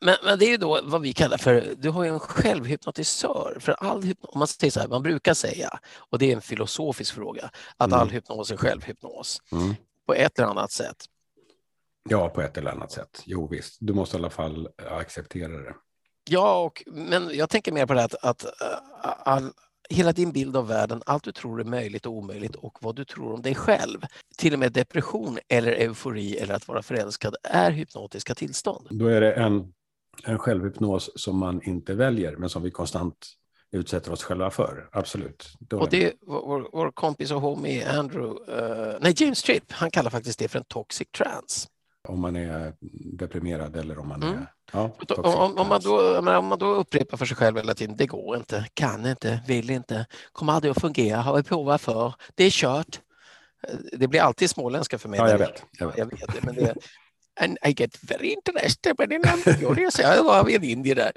Men, 0.00 0.16
men, 0.24 0.38
det 0.38 0.44
är 0.44 0.50
ju 0.50 0.56
då 0.56 0.80
vad 0.82 1.02
vi 1.02 1.12
kallar 1.12 1.36
för, 1.36 1.74
du 1.76 1.90
har 1.90 2.04
ju 2.04 2.10
en 2.10 2.20
självhypnotisör. 2.20 3.56
För 3.60 3.72
all 3.72 4.14
om 4.22 4.38
man 4.38 4.48
säger 4.48 4.70
så 4.70 4.80
här, 4.80 4.88
man 4.88 5.02
brukar 5.02 5.34
säga, 5.34 5.78
och 6.10 6.18
det 6.18 6.32
är 6.32 6.36
en 6.36 6.42
filosofisk 6.42 7.14
fråga, 7.14 7.50
att 7.76 7.86
mm. 7.86 8.00
all 8.00 8.10
hypnos 8.10 8.50
är 8.50 8.56
självhypnos. 8.56 9.40
Mm. 9.52 9.74
På 10.06 10.14
ett 10.14 10.38
eller 10.38 10.48
annat 10.48 10.70
sätt. 10.70 10.96
Ja, 12.08 12.28
på 12.28 12.42
ett 12.42 12.56
eller 12.56 12.70
annat 12.70 12.92
sätt. 12.92 13.22
Jo, 13.24 13.48
visst. 13.48 13.76
Du 13.80 13.92
måste 13.92 14.16
i 14.16 14.20
alla 14.20 14.30
fall 14.30 14.68
acceptera 14.90 15.52
det. 15.52 15.74
Ja, 16.28 16.62
och, 16.62 16.82
men 16.86 17.30
jag 17.32 17.50
tänker 17.50 17.72
mer 17.72 17.86
på 17.86 17.94
det 17.94 18.04
att, 18.04 18.14
att 18.24 18.46
all, 19.02 19.52
hela 19.90 20.12
din 20.12 20.32
bild 20.32 20.56
av 20.56 20.68
världen, 20.68 21.02
allt 21.06 21.24
du 21.24 21.32
tror 21.32 21.60
är 21.60 21.64
möjligt 21.64 22.06
och 22.06 22.12
omöjligt 22.12 22.56
och 22.56 22.78
vad 22.80 22.96
du 22.96 23.04
tror 23.04 23.32
om 23.32 23.42
dig 23.42 23.54
själv, 23.54 24.00
till 24.36 24.52
och 24.52 24.58
med 24.58 24.72
depression 24.72 25.38
eller 25.48 25.72
eufori 25.72 26.36
eller 26.36 26.54
att 26.54 26.68
vara 26.68 26.82
förälskad, 26.82 27.36
är 27.42 27.70
hypnotiska 27.70 28.34
tillstånd. 28.34 28.88
Då 28.90 29.06
är 29.06 29.20
det 29.20 29.32
en, 29.32 29.72
en 30.24 30.38
självhypnos 30.38 31.10
som 31.14 31.38
man 31.38 31.62
inte 31.62 31.94
väljer, 31.94 32.36
men 32.36 32.48
som 32.48 32.62
vi 32.62 32.70
konstant 32.70 33.26
utsätter 33.72 34.12
oss 34.12 34.24
själva 34.24 34.50
för. 34.50 34.88
Absolut. 34.92 35.52
Då 35.60 35.80
och 35.80 35.90
det, 35.90 36.12
vår, 36.26 36.68
vår 36.72 36.90
kompis 36.90 37.30
och 37.30 37.40
homie 37.40 37.88
Andrew, 37.88 38.28
uh, 38.28 38.96
nej 39.00 39.14
James 39.16 39.42
Tripp, 39.42 39.72
han 39.72 39.90
kallar 39.90 40.10
faktiskt 40.10 40.38
det 40.38 40.48
för 40.48 40.58
en 40.58 40.64
toxic 40.64 41.08
trance 41.08 41.68
om 42.08 42.20
man 42.20 42.36
är 42.36 42.72
deprimerad 43.18 43.76
eller 43.76 43.98
om 43.98 44.08
man 44.08 44.22
mm. 44.22 44.38
är... 44.38 44.46
Ja, 44.72 44.96
om, 45.16 45.58
om, 45.58 45.68
man 45.68 45.80
då, 45.80 46.18
om 46.18 46.46
man 46.46 46.58
då 46.58 46.66
upprepar 46.66 47.16
för 47.16 47.26
sig 47.26 47.36
själv 47.36 47.56
hela 47.56 47.74
tiden, 47.74 47.96
det 47.96 48.06
går 48.06 48.36
inte, 48.36 48.66
kan 48.74 49.06
inte, 49.06 49.40
vill 49.46 49.70
inte, 49.70 50.06
kommer 50.32 50.52
aldrig 50.52 50.70
att 50.70 50.80
fungera, 50.80 51.20
har 51.20 51.36
vi 51.36 51.42
provat 51.42 51.80
för, 51.80 52.14
det 52.34 52.44
är 52.44 52.50
kört. 52.50 53.00
Det 53.92 54.08
blir 54.08 54.20
alltid 54.20 54.50
småländska 54.50 54.98
för 54.98 55.08
mig. 55.08 55.20
Ja, 55.20 55.30
jag 55.30 55.38
vet. 55.38 55.64
Jag 55.78 55.86
vet. 55.86 55.98
Jag 55.98 56.06
vet 56.06 56.32
det, 56.32 56.42
men 56.42 56.54
det, 56.54 56.74
And 57.40 57.58
I 57.66 57.72
get 57.72 57.98
very 58.02 58.32
interested 58.32 58.96
but 58.96 59.12
in 59.12 59.22
ambiguous. 59.24 59.98
Jag 59.98 60.24
var 60.24 60.50
en 60.50 60.64
indier 60.64 60.94
där. 60.94 61.12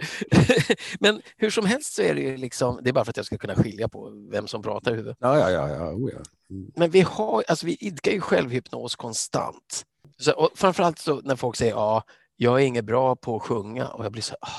Men 1.00 1.22
hur 1.38 1.50
som 1.50 1.66
helst 1.66 1.94
så 1.94 2.02
är 2.02 2.16
det 2.16 2.22
ju 2.22 2.38
liksom, 2.38 2.80
det 2.84 2.90
är 2.90 2.94
bara 2.94 3.06
för 3.06 3.12
att 3.12 3.18
jag 3.18 3.26
ska 3.26 3.38
kunna 3.38 3.56
skilja 3.56 3.90
på 3.90 4.28
vem 4.32 4.48
som 4.48 4.62
pratar 4.62 4.92
i 4.92 4.96
huvudet. 4.96 5.18
Ja, 5.20 5.40
ja, 5.40 5.52
ja. 5.52 5.70
ja. 5.70 5.92
Oh, 5.92 6.12
ja. 6.14 6.20
Mm. 6.50 6.72
Men 6.76 6.90
vi 6.92 7.02
har, 7.02 7.44
alltså 7.48 7.66
vi 7.66 7.78
idkar 7.80 8.12
ju 8.12 8.22
självhypnos 8.22 8.96
konstant. 8.96 9.86
Så, 10.18 10.34
och 10.34 10.50
framförallt 10.56 11.00
så 11.00 11.22
när 11.22 11.36
folk 11.36 11.56
säger 11.56 11.72
ja, 11.72 12.04
jag 12.36 12.62
är 12.62 12.66
inget 12.66 12.86
bra 12.86 13.16
på 13.16 13.36
att 13.36 13.42
sjunga 13.42 13.88
och 13.88 14.06
jag 14.06 14.12
blir 14.12 14.24
så 14.24 14.36
ah, 14.42 14.50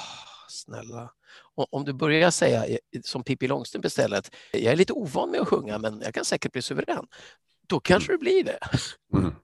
snälla. 0.49 1.11
Och 1.57 1.75
om 1.75 1.85
du 1.85 1.93
börjar 1.93 2.31
säga 2.31 2.65
som 3.05 3.25
Pippi 3.25 3.49
Långstrump 3.49 3.85
istället, 3.85 4.31
jag 4.53 4.73
är 4.73 4.77
lite 4.77 4.93
ovan 4.93 5.31
med 5.31 5.41
att 5.41 5.49
sjunga 5.49 5.79
men 5.79 6.01
jag 6.01 6.15
kan 6.15 6.25
säkert 6.25 6.53
bli 6.53 6.63
suverän. 6.63 7.07
Då 7.69 7.81
kanske 7.81 8.13
mm. 8.13 8.19
du 8.19 8.25
blir 8.25 8.45
det. 8.45 8.59
Mm. 9.15 9.35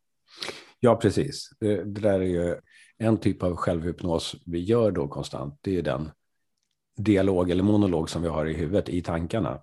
Ja, 0.87 0.97
precis. 0.97 1.51
Det, 1.61 1.85
det, 1.85 2.01
där 2.01 2.21
är 2.21 2.25
ju 2.25 2.57
en 2.99 3.17
typ 3.17 3.43
av 3.43 3.57
självhypnos 3.57 4.37
vi 4.47 4.59
gör 4.61 4.91
då 4.91 5.09
konstant. 5.09 5.59
Det 5.61 5.77
är 5.77 5.83
den 5.83 6.11
dialog 6.97 7.51
eller 7.51 7.63
monolog 7.63 8.11
som 8.11 8.23
vi 8.23 8.29
har 8.29 8.47
i 8.47 8.53
huvudet, 8.53 8.89
i 8.89 9.03
tankarna. 9.03 9.61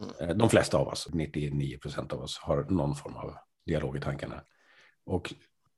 Mm. 0.00 0.30
Eh, 0.30 0.36
de 0.36 0.50
flesta 0.50 0.78
av 0.78 0.88
oss, 0.88 1.08
99 1.12 1.78
procent 1.78 2.12
av 2.12 2.20
oss, 2.20 2.38
har 2.38 2.66
någon 2.70 2.94
form 2.94 3.14
av 3.16 3.34
dialog 3.66 3.96
i 3.96 4.00
tankarna. 4.00 4.42
Och 5.04 5.34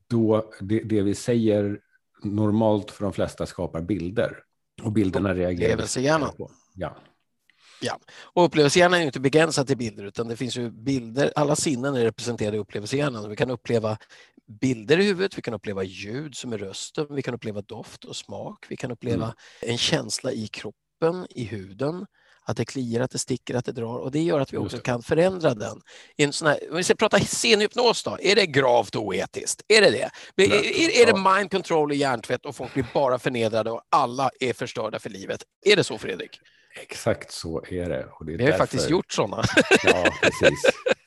då, 0.07 0.53
det, 0.61 0.81
det, 0.81 1.03
vi 1.03 1.15
säger 1.15 1.81
normalt 2.23 2.91
för 2.91 3.05
de 3.05 3.13
flesta 3.13 3.47
skapar 3.47 3.81
bilder. 3.81 4.39
Och 4.83 4.93
bilderna 4.93 5.35
reagerar 5.35 6.37
på. 6.37 6.51
Ja. 6.75 6.97
Ja, 7.81 7.99
och 8.33 8.45
upplevelsehjärnan 8.45 9.01
är 9.01 9.05
inte 9.05 9.21
begränsad 9.21 9.67
till 9.67 9.77
bilder 9.77 10.05
utan 10.05 10.29
det 10.29 10.37
finns 10.37 10.57
ju 10.57 10.71
bilder, 10.71 11.33
alla 11.37 11.57
sinnen 11.57 11.95
är 11.95 12.05
representerade 12.05 12.57
i 12.57 12.61
upplevelsehjärnan. 12.61 13.31
Vi 13.31 13.37
kan 13.37 13.51
uppleva 13.51 13.99
bilder 14.49 15.01
i 15.01 15.05
huvudet, 15.05 15.39
vi 15.39 15.43
kan 15.43 15.55
uppleva 15.55 15.83
ljud 15.83 16.35
som 16.35 16.53
är 16.53 16.59
rösten, 16.59 17.07
vi 17.11 17.23
kan 17.23 17.35
uppleva 17.35 17.63
doft 17.63 18.05
och 18.05 18.17
smak, 18.17 18.67
vi 18.69 18.77
kan 18.77 18.91
uppleva 18.91 19.25
mm. 19.25 19.35
en 19.61 19.79
känsla 19.79 20.33
i 20.33 20.47
kroppen, 20.47 21.27
i 21.31 21.45
huden, 21.45 22.07
att 22.49 22.57
det 22.57 22.65
kliar, 22.65 23.01
att 23.01 23.11
det 23.11 23.19
sticker, 23.19 23.55
att 23.55 23.65
det 23.65 23.73
drar 23.73 23.99
och 23.99 24.11
det 24.11 24.23
gör 24.23 24.41
att 24.41 24.53
vi 24.53 24.57
också 24.57 24.79
kan 24.79 25.03
förändra 25.03 25.55
den. 25.55 25.81
I 26.17 26.25
en 26.25 26.33
sån 26.33 26.49
här, 26.49 26.59
om 26.71 26.77
vi 26.77 26.85
ska 26.85 26.95
prata 26.95 27.19
scenhypnos 27.21 28.03
då, 28.03 28.19
är 28.21 28.35
det 28.35 28.47
gravt 28.47 28.97
oetiskt? 28.97 29.63
Är 29.69 29.81
det 29.81 29.91
det? 29.91 30.11
Är, 30.45 30.55
är, 30.55 31.03
är 31.03 31.13
det 31.13 31.31
mind 31.37 31.51
control 31.51 31.91
och 31.91 31.97
hjärntvätt 31.97 32.47
och 32.47 32.57
folk 32.57 32.75
blir 32.75 32.87
bara 32.95 33.19
förnedrade 33.19 33.71
och 33.71 33.83
alla 33.91 34.31
är 34.41 34.53
förstörda 34.53 34.99
för 34.99 35.11
livet? 35.11 35.43
Är 35.67 35.77
det 35.77 35.85
så 35.85 35.99
Fredrik? 35.99 36.41
Exakt 36.81 37.33
så 37.33 37.65
är 37.69 37.89
det. 37.89 38.07
Och 38.13 38.27
det 38.27 38.33
är 38.33 38.37
vi 38.37 38.45
har 38.45 38.51
därför... 38.51 38.65
faktiskt 38.65 38.91
gjort 38.91 39.13
sådana. 39.13 39.43
Ja, 39.85 40.05
precis. 40.23 40.63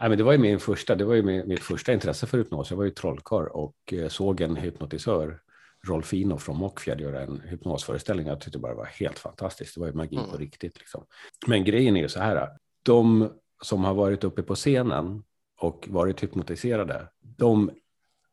Nej, 0.00 0.08
men 0.08 0.18
det 0.18 0.24
var 0.24 0.32
ju 0.32 0.38
min 0.38 0.60
första, 0.60 0.94
det 0.94 1.04
var 1.04 1.14
ju 1.14 1.44
mitt 1.44 1.60
första 1.60 1.92
intresse 1.92 2.26
för 2.26 2.38
hypnos. 2.38 2.70
Jag 2.70 2.76
var 2.76 2.84
ju 2.84 2.90
trollkarl 2.90 3.46
och 3.46 3.92
eh, 3.92 4.08
såg 4.08 4.40
en 4.40 4.56
hypnotisör, 4.56 5.40
Rolfino 5.86 6.38
från 6.38 6.56
Mockfjärd, 6.56 7.00
göra 7.00 7.20
en 7.20 7.40
hypnosföreställning. 7.40 8.26
Jag 8.26 8.40
tyckte 8.40 8.58
bara 8.58 8.72
det 8.72 8.78
var 8.78 8.84
helt 8.84 9.18
fantastiskt. 9.18 9.74
Det 9.74 9.80
var 9.80 9.86
ju 9.86 9.92
magi 9.92 10.16
mm. 10.16 10.30
på 10.30 10.36
riktigt. 10.36 10.78
Liksom. 10.78 11.04
Men 11.46 11.64
grejen 11.64 11.96
är 11.96 12.00
ju 12.00 12.08
så 12.08 12.20
här, 12.20 12.48
de 12.82 13.30
som 13.62 13.84
har 13.84 13.94
varit 13.94 14.24
uppe 14.24 14.42
på 14.42 14.54
scenen 14.54 15.22
och 15.60 15.88
varit 15.90 16.22
hypnotiserade, 16.22 17.08
de 17.20 17.70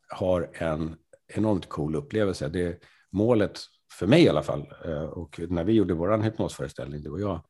har 0.10 0.50
en 0.54 0.96
enormt 1.28 1.70
cool 1.70 1.96
upplevelse. 1.96 2.50
Det, 2.50 2.84
målet 3.12 3.60
för 3.94 4.08
mig 4.08 4.24
i 4.24 4.30
alla 4.30 4.44
fall, 4.44 4.74
eh, 4.86 5.04
och 5.04 5.40
när 5.50 5.64
vi 5.64 5.74
gjorde 5.74 5.94
vår 5.94 6.18
hypnosföreställning, 6.18 7.04
det 7.04 7.10
var 7.10 7.20
jag, 7.20 7.42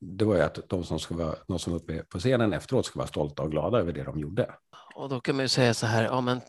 det 0.00 0.24
var 0.24 0.34
ju 0.34 0.42
att 0.42 0.68
de 0.68 0.84
som, 0.84 0.98
ska 0.98 1.14
vara, 1.14 1.34
de 1.48 1.58
som 1.58 1.72
var 1.72 1.80
uppe 1.80 2.02
på 2.02 2.18
scenen 2.18 2.52
efteråt 2.52 2.86
ska 2.86 2.98
vara 2.98 3.08
stolta 3.08 3.42
och 3.42 3.50
glada 3.50 3.78
över 3.78 3.92
det 3.92 4.04
de 4.04 4.18
gjorde. 4.18 4.54
Och 4.98 5.08
då 5.08 5.20
kan 5.20 5.36
man 5.36 5.44
ju 5.44 5.48
säga 5.48 5.74
så 5.74 5.86
här, 5.86 6.04
ja, 6.04 6.20
men 6.20 6.40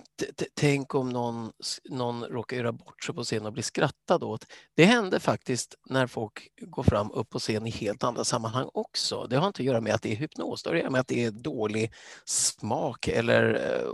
tänk 0.55 0.95
om 0.95 1.09
någon, 1.09 1.51
någon 1.89 2.23
råkar 2.23 2.57
göra 2.57 2.71
bort 2.71 3.03
sig 3.03 3.15
på 3.15 3.23
scen 3.23 3.45
och 3.45 3.53
blir 3.53 3.63
skrattad 3.63 4.23
åt. 4.23 4.45
Det 4.75 4.85
händer 4.85 5.19
faktiskt 5.19 5.75
när 5.89 6.07
folk 6.07 6.47
går 6.61 6.83
fram 6.83 7.11
upp 7.11 7.29
på 7.29 7.39
scen 7.39 7.67
i 7.67 7.69
helt 7.69 8.03
andra 8.03 8.23
sammanhang 8.23 8.69
också. 8.73 9.27
Det 9.29 9.37
har 9.37 9.47
inte 9.47 9.61
att 9.61 9.65
göra 9.65 9.81
med 9.81 9.93
att 9.93 10.01
det 10.01 10.11
är 10.11 10.15
hypnos, 10.15 10.63
det 10.63 10.69
har 10.69 10.75
att 10.75 10.81
göra 10.81 10.91
med 10.91 11.01
att 11.01 11.07
det 11.07 11.25
är 11.25 11.31
dålig 11.31 11.91
smak 12.25 13.07
eller 13.07 13.53
uh, 13.53 13.91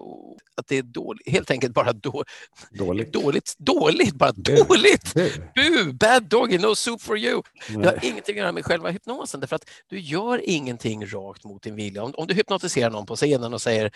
att 0.55 0.67
det 0.67 0.77
är 0.77 0.83
dåligt, 0.83 1.29
helt 1.29 1.51
enkelt 1.51 1.73
bara 1.73 1.93
då, 1.93 2.23
dåligt. 2.71 3.13
dåligt, 3.13 3.55
dåligt, 3.57 4.15
bara 4.15 4.33
Bu. 4.33 4.55
dåligt. 4.55 5.13
Bu, 5.55 5.93
bad 5.93 6.23
doggy, 6.23 6.57
no 6.57 6.75
soup 6.75 7.01
for 7.01 7.17
you. 7.17 7.41
Nej. 7.69 7.77
Det 7.77 7.89
har 7.89 8.05
ingenting 8.05 8.35
att 8.35 8.39
göra 8.39 8.51
med 8.51 8.65
själva 8.65 8.89
hypnosen 8.89 9.39
därför 9.39 9.55
att 9.55 9.69
du 9.87 9.99
gör 9.99 10.49
ingenting 10.49 11.05
rakt 11.05 11.43
mot 11.43 11.63
din 11.63 11.75
vilja. 11.75 12.03
Om, 12.03 12.13
om 12.15 12.27
du 12.27 12.33
hypnotiserar 12.33 12.89
någon 12.89 13.05
på 13.05 13.15
scenen 13.15 13.53
och 13.53 13.61
säger 13.61 13.91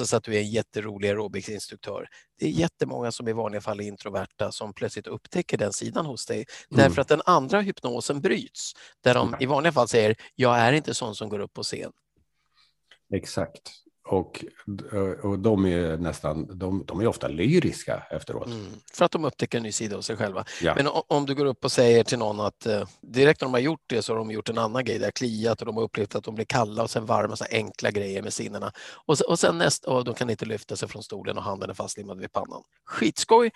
låtsas 0.00 0.14
att 0.14 0.24
du 0.24 0.34
är 0.34 0.40
en 0.40 0.50
jätterolig 0.50 1.08
aerobicsinstruktör. 1.08 2.08
Det 2.38 2.46
är 2.46 2.50
jättemånga 2.50 3.12
som 3.12 3.28
i 3.28 3.32
vanliga 3.32 3.60
fall 3.60 3.80
är 3.80 3.84
introverta 3.84 4.52
som 4.52 4.74
plötsligt 4.74 5.06
upptäcker 5.06 5.58
den 5.58 5.72
sidan 5.72 6.06
hos 6.06 6.26
dig 6.26 6.36
mm. 6.36 6.82
därför 6.82 7.02
att 7.02 7.08
den 7.08 7.22
andra 7.24 7.60
hypnosen 7.60 8.20
bryts. 8.20 8.72
Där 9.04 9.14
de 9.14 9.36
i 9.40 9.46
vanliga 9.46 9.72
fall 9.72 9.88
säger 9.88 10.16
jag 10.34 10.58
är 10.58 10.72
inte 10.72 10.94
sån 10.94 11.14
som 11.14 11.28
går 11.28 11.38
upp 11.38 11.52
på 11.52 11.62
scen. 11.62 11.92
Exakt. 13.14 13.85
Och, 14.08 14.44
och 15.22 15.38
de 15.38 15.66
är 15.66 15.96
nästan, 15.96 16.58
de, 16.58 16.84
de 16.86 17.00
är 17.00 17.06
ofta 17.06 17.28
lyriska 17.28 18.02
efteråt. 18.10 18.46
Mm, 18.46 18.66
för 18.92 19.04
att 19.04 19.12
de 19.12 19.24
upptäcker 19.24 19.58
en 19.58 19.62
ny 19.64 19.72
sida 19.72 19.96
hos 19.96 20.06
sig 20.06 20.16
själva. 20.16 20.44
Ja. 20.62 20.74
Men 20.76 20.88
om 21.08 21.26
du 21.26 21.34
går 21.34 21.44
upp 21.44 21.64
och 21.64 21.72
säger 21.72 22.04
till 22.04 22.18
någon 22.18 22.40
att 22.40 22.66
eh, 22.66 22.88
direkt 23.00 23.40
när 23.40 23.46
de 23.46 23.52
har 23.52 23.60
gjort 23.60 23.84
det 23.86 24.02
så 24.02 24.12
har 24.12 24.18
de 24.18 24.30
gjort 24.30 24.48
en 24.48 24.58
annan 24.58 24.84
grej, 24.84 24.98
det 24.98 25.06
har 25.06 25.10
kliat 25.10 25.60
och 25.60 25.66
de 25.66 25.76
har 25.76 25.82
upplevt 25.82 26.14
att 26.14 26.24
de 26.24 26.34
blir 26.34 26.44
kalla 26.44 26.82
och 26.82 26.90
sen 26.90 27.06
varma, 27.06 27.36
så 27.36 27.44
enkla 27.50 27.90
grejer 27.90 28.22
med 28.22 28.32
sinnena. 28.32 28.72
Och, 29.06 29.20
och 29.20 29.38
sen 29.38 29.58
nästa, 29.58 29.90
och 29.90 30.04
de 30.04 30.14
kan 30.14 30.30
inte 30.30 30.44
lyfta 30.44 30.76
sig 30.76 30.88
från 30.88 31.02
stolen 31.02 31.38
och 31.38 31.44
handen 31.44 31.70
är 31.70 31.74
fastlimmad 31.74 32.20
vid 32.20 32.32
pannan. 32.32 32.62
Skitskoj 32.84 33.50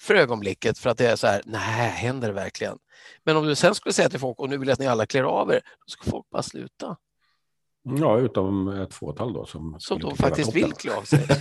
för 0.00 0.14
ögonblicket 0.14 0.78
för 0.78 0.90
att 0.90 0.98
det 0.98 1.06
är 1.06 1.16
så 1.16 1.26
här, 1.26 1.42
nej, 1.44 1.90
händer 1.90 2.28
det 2.28 2.34
verkligen? 2.34 2.78
Men 3.24 3.36
om 3.36 3.46
du 3.46 3.54
sen 3.54 3.74
skulle 3.74 3.92
säga 3.92 4.08
till 4.08 4.20
folk, 4.20 4.40
och 4.40 4.48
nu 4.48 4.58
vill 4.58 4.68
jag 4.68 4.72
att 4.72 4.78
ni 4.78 4.86
alla 4.86 5.06
klär 5.06 5.22
av 5.22 5.50
er, 5.50 5.60
då 5.86 5.90
ska 5.90 6.10
folk 6.10 6.30
bara 6.30 6.42
sluta. 6.42 6.96
Ja, 7.88 8.18
utom 8.18 8.68
ett 8.68 8.94
fåtal 8.94 9.32
då. 9.32 9.46
Som, 9.46 9.76
som 9.78 9.98
då 9.98 10.10
faktiskt 10.10 10.56
vill 10.56 10.72
klä 10.72 10.96
av 10.96 11.02
sig. 11.02 11.26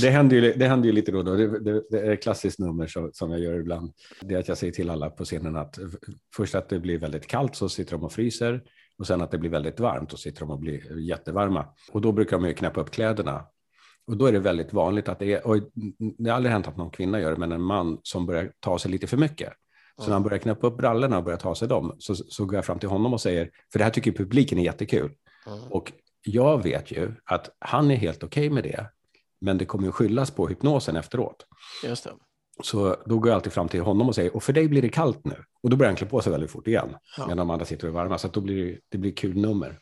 det, 0.00 0.10
händer 0.10 0.36
ju, 0.36 0.52
det 0.52 0.68
händer 0.68 0.86
ju 0.86 0.92
lite 0.92 1.12
då. 1.12 1.22
då. 1.22 1.34
Det, 1.34 1.60
det, 1.60 1.82
det 1.90 1.98
är 1.98 2.12
ett 2.12 2.22
klassiskt 2.22 2.58
nummer 2.58 2.86
så, 2.86 3.10
som 3.12 3.30
jag 3.30 3.40
gör 3.40 3.60
ibland. 3.60 3.92
Det 4.20 4.34
är 4.34 4.38
att 4.38 4.48
jag 4.48 4.58
säger 4.58 4.72
till 4.72 4.90
alla 4.90 5.10
på 5.10 5.24
scenen 5.24 5.56
att 5.56 5.78
först 6.36 6.54
att 6.54 6.68
det 6.68 6.80
blir 6.80 6.98
väldigt 6.98 7.26
kallt 7.26 7.56
så 7.56 7.68
sitter 7.68 7.92
de 7.92 8.04
och 8.04 8.12
fryser 8.12 8.62
och 8.98 9.06
sen 9.06 9.20
att 9.20 9.30
det 9.30 9.38
blir 9.38 9.50
väldigt 9.50 9.80
varmt 9.80 10.12
och 10.12 10.18
sitter 10.18 10.40
de 10.40 10.50
och 10.50 10.58
blir 10.58 10.98
jättevarma. 10.98 11.66
Och 11.92 12.00
då 12.00 12.12
brukar 12.12 12.38
man 12.38 12.48
ju 12.48 12.54
knäppa 12.54 12.80
upp 12.80 12.90
kläderna 12.90 13.44
Och 14.06 14.16
då 14.16 14.26
är 14.26 14.32
det 14.32 14.38
väldigt 14.38 14.72
vanligt 14.72 15.08
att 15.08 15.18
det 15.18 15.32
är, 15.32 15.46
och 15.46 15.56
det 16.18 16.30
har 16.30 16.36
aldrig 16.36 16.52
hänt 16.52 16.68
att 16.68 16.76
någon 16.76 16.90
kvinna 16.90 17.20
gör 17.20 17.30
det, 17.30 17.36
men 17.36 17.52
en 17.52 17.62
man 17.62 17.98
som 18.02 18.26
börjar 18.26 18.52
ta 18.60 18.78
sig 18.78 18.90
lite 18.90 19.06
för 19.06 19.16
mycket. 19.16 19.52
Så 19.98 20.04
när 20.04 20.12
han 20.12 20.22
börjar 20.22 20.38
knäppa 20.38 20.66
upp 20.66 20.76
brallorna 20.76 21.18
och 21.18 21.24
börjar 21.24 21.38
ta 21.38 21.54
sig 21.54 21.68
dem, 21.68 21.96
så, 21.98 22.14
så 22.14 22.44
går 22.44 22.54
jag 22.54 22.64
fram 22.64 22.78
till 22.78 22.88
honom 22.88 23.12
och 23.12 23.20
säger, 23.20 23.50
för 23.72 23.78
det 23.78 23.84
här 23.84 23.92
tycker 23.92 24.12
publiken 24.12 24.58
är 24.58 24.62
jättekul. 24.62 25.12
Mm. 25.46 25.72
Och 25.72 25.92
jag 26.22 26.62
vet 26.62 26.90
ju 26.90 27.14
att 27.24 27.50
han 27.58 27.90
är 27.90 27.96
helt 27.96 28.22
okej 28.22 28.46
okay 28.46 28.54
med 28.54 28.64
det, 28.64 28.86
men 29.40 29.58
det 29.58 29.64
kommer 29.64 29.84
ju 29.84 29.92
skyllas 29.92 30.30
på 30.30 30.48
hypnosen 30.48 30.96
efteråt. 30.96 31.46
Just 31.84 32.04
det. 32.04 32.12
Så 32.62 32.96
då 33.06 33.18
går 33.18 33.28
jag 33.28 33.36
alltid 33.36 33.52
fram 33.52 33.68
till 33.68 33.80
honom 33.80 34.08
och 34.08 34.14
säger, 34.14 34.36
och 34.36 34.42
för 34.42 34.52
dig 34.52 34.68
blir 34.68 34.82
det 34.82 34.88
kallt 34.88 35.24
nu. 35.24 35.44
Och 35.62 35.70
då 35.70 35.76
börjar 35.76 35.90
han 35.90 35.96
klä 35.96 36.06
på 36.06 36.22
sig 36.22 36.32
väldigt 36.32 36.50
fort 36.50 36.66
igen, 36.66 36.96
ja. 37.16 37.26
medan 37.26 37.36
de 37.36 37.50
andra 37.50 37.66
sitter 37.66 37.88
och 37.88 37.94
varma. 37.94 38.18
Så 38.18 38.28
då 38.28 38.40
blir 38.40 38.64
det, 38.64 38.78
det 38.88 38.98
blir 38.98 39.12
kul 39.12 39.36
nummer. 39.36 39.78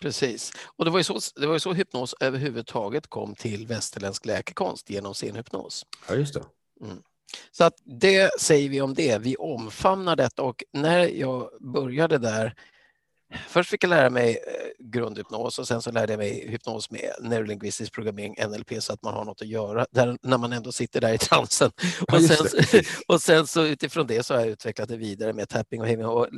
Precis. 0.00 0.52
Och 0.76 0.84
det 0.84 0.90
var, 0.90 0.98
ju 0.98 1.04
så, 1.04 1.18
det 1.40 1.46
var 1.46 1.54
ju 1.54 1.60
så 1.60 1.72
hypnos 1.72 2.14
överhuvudtaget 2.20 3.06
kom 3.06 3.34
till 3.34 3.66
västerländsk 3.66 4.26
läkekonst 4.26 4.90
genom 4.90 5.14
scenhypnos. 5.14 5.86
Ja, 6.08 6.14
just 6.14 6.34
det. 6.34 6.42
Mm. 6.84 7.02
Så 7.50 7.64
att 7.64 7.74
det 7.84 8.40
säger 8.40 8.68
vi 8.68 8.80
om 8.80 8.94
det. 8.94 9.18
Vi 9.18 9.36
omfamnar 9.36 10.16
detta 10.16 10.42
och 10.42 10.64
när 10.72 10.98
jag 10.98 11.48
började 11.60 12.18
där 12.18 12.54
Först 13.48 13.70
fick 13.70 13.84
jag 13.84 13.88
lära 13.88 14.10
mig 14.10 14.30
eh, 14.30 14.86
grundhypnos 14.86 15.58
och 15.58 15.68
sen 15.68 15.82
så 15.82 15.92
lärde 15.92 16.12
jag 16.12 16.18
mig 16.18 16.48
hypnos 16.48 16.90
med 16.90 17.10
neurolingvistisk 17.20 17.92
programmering, 17.92 18.34
NLP, 18.48 18.82
så 18.82 18.92
att 18.92 19.02
man 19.02 19.14
har 19.14 19.24
något 19.24 19.42
att 19.42 19.48
göra 19.48 19.86
där, 19.90 20.18
när 20.22 20.38
man 20.38 20.52
ändå 20.52 20.72
sitter 20.72 21.00
där 21.00 21.14
i 21.14 21.18
transen. 21.18 21.70
Och 22.12 22.22
sen, 22.22 22.82
och 23.06 23.22
sen 23.22 23.46
så 23.46 23.64
utifrån 23.64 24.06
det 24.06 24.26
så 24.26 24.34
har 24.34 24.40
jag 24.40 24.48
utvecklat 24.48 24.88
det 24.88 24.96
vidare 24.96 25.32
med 25.32 25.48
tapping 25.48 25.80
och 25.80 25.86
heming 25.86 26.06
och 26.06 26.28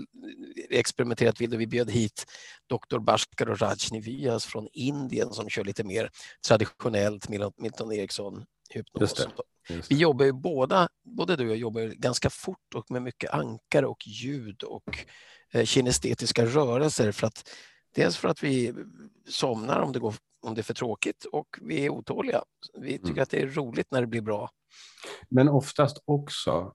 experimenterat 0.70 1.40
vidare. 1.40 1.58
Vi 1.58 1.66
bjöd 1.66 1.90
hit 1.90 2.24
Dr. 2.70 2.98
Bhaskar 2.98 3.50
och 3.50 3.60
Rajni 3.60 4.00
Vyas 4.00 4.46
från 4.46 4.68
Indien 4.72 5.30
som 5.30 5.48
kör 5.48 5.64
lite 5.64 5.84
mer 5.84 6.10
traditionellt 6.48 7.28
Milton 7.58 7.92
Eriksson 7.92 8.44
hypnos. 8.74 9.26
Vi 9.90 9.96
jobbar 9.96 10.24
ju 10.24 10.32
båda, 10.32 10.88
både 11.02 11.36
du 11.36 11.44
och 11.44 11.50
jag 11.50 11.56
jobbar 11.56 11.80
ganska 11.80 12.30
fort 12.30 12.74
och 12.74 12.90
med 12.90 13.02
mycket 13.02 13.30
ankare 13.30 13.86
och 13.86 14.06
ljud 14.06 14.62
och 14.62 15.04
Eh, 15.54 15.64
kinestetiska 15.64 16.46
rörelser 16.46 17.12
för 17.12 17.26
att 17.26 17.48
dels 17.94 18.16
för 18.16 18.28
att 18.28 18.42
vi 18.42 18.74
somnar 19.28 19.80
om 19.80 19.92
det, 19.92 19.98
går, 19.98 20.14
om 20.42 20.54
det 20.54 20.60
är 20.60 20.62
för 20.62 20.74
tråkigt 20.74 21.24
och 21.24 21.58
vi 21.62 21.84
är 21.84 21.90
otåliga. 21.90 22.42
Vi 22.78 22.92
tycker 22.92 23.10
mm. 23.10 23.22
att 23.22 23.30
det 23.30 23.42
är 23.42 23.46
roligt 23.46 23.90
när 23.90 24.00
det 24.00 24.06
blir 24.06 24.20
bra. 24.20 24.50
Men 25.28 25.48
oftast 25.48 26.02
också 26.04 26.74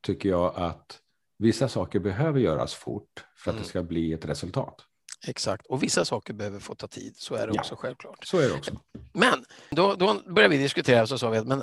tycker 0.00 0.28
jag 0.28 0.56
att 0.56 1.00
vissa 1.38 1.68
saker 1.68 2.00
behöver 2.00 2.40
göras 2.40 2.74
fort 2.74 3.24
för 3.36 3.50
att 3.50 3.54
mm. 3.54 3.62
det 3.62 3.68
ska 3.68 3.82
bli 3.82 4.12
ett 4.12 4.24
resultat. 4.24 4.86
Exakt, 5.26 5.66
och 5.66 5.82
vissa 5.82 6.04
saker 6.04 6.34
behöver 6.34 6.58
få 6.58 6.74
ta 6.74 6.86
tid. 6.86 7.16
Så 7.16 7.34
är 7.34 7.46
det 7.46 7.52
ja, 7.54 7.60
också 7.60 7.76
självklart. 7.76 8.26
Så 8.26 8.38
är 8.38 8.48
det 8.48 8.54
också. 8.54 8.80
Men 9.12 9.44
då, 9.70 9.94
då 9.94 10.14
började 10.14 10.56
vi 10.56 10.62
diskutera 10.62 11.06
så 11.06 11.18
sa 11.18 11.30
vi 11.30 11.38
att 11.38 11.46
men 11.46 11.62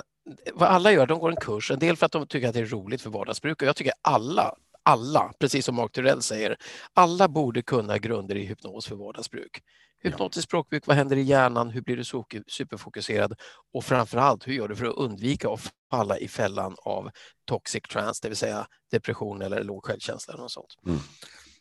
vad 0.54 0.68
alla 0.68 0.92
gör, 0.92 1.06
de 1.06 1.18
går 1.18 1.30
en 1.30 1.36
kurs. 1.36 1.70
En 1.70 1.78
del 1.78 1.96
för 1.96 2.06
att 2.06 2.12
de 2.12 2.26
tycker 2.26 2.48
att 2.48 2.54
det 2.54 2.60
är 2.60 2.66
roligt 2.66 3.02
för 3.02 3.10
vardagsbruk 3.10 3.62
och 3.62 3.68
jag 3.68 3.76
tycker 3.76 3.92
alla 4.02 4.54
alla, 4.86 5.32
precis 5.38 5.64
som 5.64 5.74
Mark 5.74 5.92
Turell 5.92 6.22
säger, 6.22 6.56
alla 6.94 7.28
borde 7.28 7.62
kunna 7.62 7.98
grunder 7.98 8.36
i 8.36 8.44
hypnos 8.44 8.86
för 8.86 8.96
vardagsbruk. 8.96 9.62
Hypnotiskt 10.02 10.44
språkbruk, 10.44 10.86
vad 10.86 10.96
händer 10.96 11.16
i 11.16 11.22
hjärnan, 11.22 11.70
hur 11.70 11.80
blir 11.80 11.96
du 11.96 12.04
superfokuserad 12.46 13.34
och 13.74 13.84
framför 13.84 14.18
allt 14.18 14.48
hur 14.48 14.52
gör 14.52 14.68
du 14.68 14.76
för 14.76 14.86
att 14.86 14.96
undvika 14.96 15.48
att 15.50 15.72
falla 15.90 16.18
i 16.18 16.28
fällan 16.28 16.76
av 16.82 17.10
toxic 17.44 17.82
trance, 17.82 18.20
det 18.22 18.28
vill 18.28 18.36
säga 18.36 18.66
depression 18.90 19.42
eller 19.42 19.64
låg 19.64 19.84
självkänsla. 19.84 20.34
Eller 20.34 20.42
något 20.42 20.52
sånt. 20.52 20.74
Mm. 20.86 20.98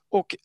Och 0.09 0.35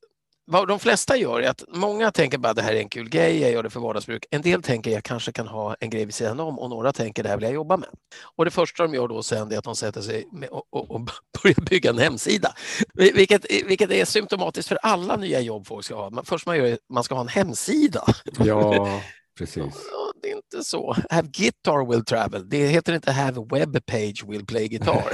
vad 0.51 0.69
de 0.69 0.79
flesta 0.79 1.17
gör 1.17 1.41
är 1.41 1.49
att 1.49 1.65
många 1.69 2.11
tänker 2.11 2.39
bara 2.39 2.55
det 2.55 2.63
här 2.63 2.73
är 2.73 2.79
en 2.79 2.89
kul 2.89 3.09
grej, 3.09 3.41
jag 3.41 3.53
gör 3.53 3.63
det 3.63 3.71
för 3.71 3.81
vardagsbruk. 3.81 4.27
En 4.31 4.43
del 4.43 4.63
tänker 4.63 4.91
jag 4.91 5.05
kanske 5.05 5.33
kan 5.33 5.49
ha 5.49 5.77
en 5.81 5.91
grej 5.91 6.05
vid 6.05 6.15
sidan 6.15 6.41
om 6.41 6.59
och 6.59 6.71
några 6.71 6.93
tänker 6.93 7.23
det 7.23 7.29
här 7.29 7.37
vill 7.37 7.45
jag 7.45 7.53
jobba 7.53 7.77
med. 7.77 7.89
Och 8.37 8.45
det 8.45 8.51
första 8.51 8.83
de 8.83 8.95
gör 8.95 9.09
då 9.09 9.23
sen 9.23 9.53
är 9.53 9.59
att 9.59 9.65
de 9.65 9.77
sätter 9.77 10.01
sig 10.01 10.29
och, 10.51 10.65
och, 10.71 10.91
och, 10.91 11.01
börjar 11.43 11.71
bygga 11.71 11.91
en 11.91 11.99
hemsida. 11.99 12.55
Vilket, 12.95 13.47
vilket 13.51 13.91
är 13.91 14.05
symptomatiskt 14.05 14.69
för 14.69 14.79
alla 14.83 15.17
nya 15.17 15.41
jobb 15.41 15.67
folk 15.67 15.85
ska 15.85 15.95
ha. 15.95 16.23
Först 16.25 16.47
man 16.47 16.57
gör 16.57 16.79
man 16.93 17.05
ska 17.05 17.15
ha 17.15 17.23
en 17.23 17.29
hemsida. 17.29 18.05
Ja, 18.45 19.01
precis. 19.39 19.75
det 20.23 20.31
är 20.31 20.37
inte 20.37 20.65
så. 20.65 20.97
Have 21.11 21.29
guitar 21.29 21.91
will 21.91 22.05
travel. 22.05 22.49
Det 22.49 22.67
heter 22.67 22.93
inte 22.93 23.13
have 23.13 23.47
web 23.51 23.87
page 23.87 24.25
will 24.29 24.47
play 24.47 24.69
guitar. 24.69 25.05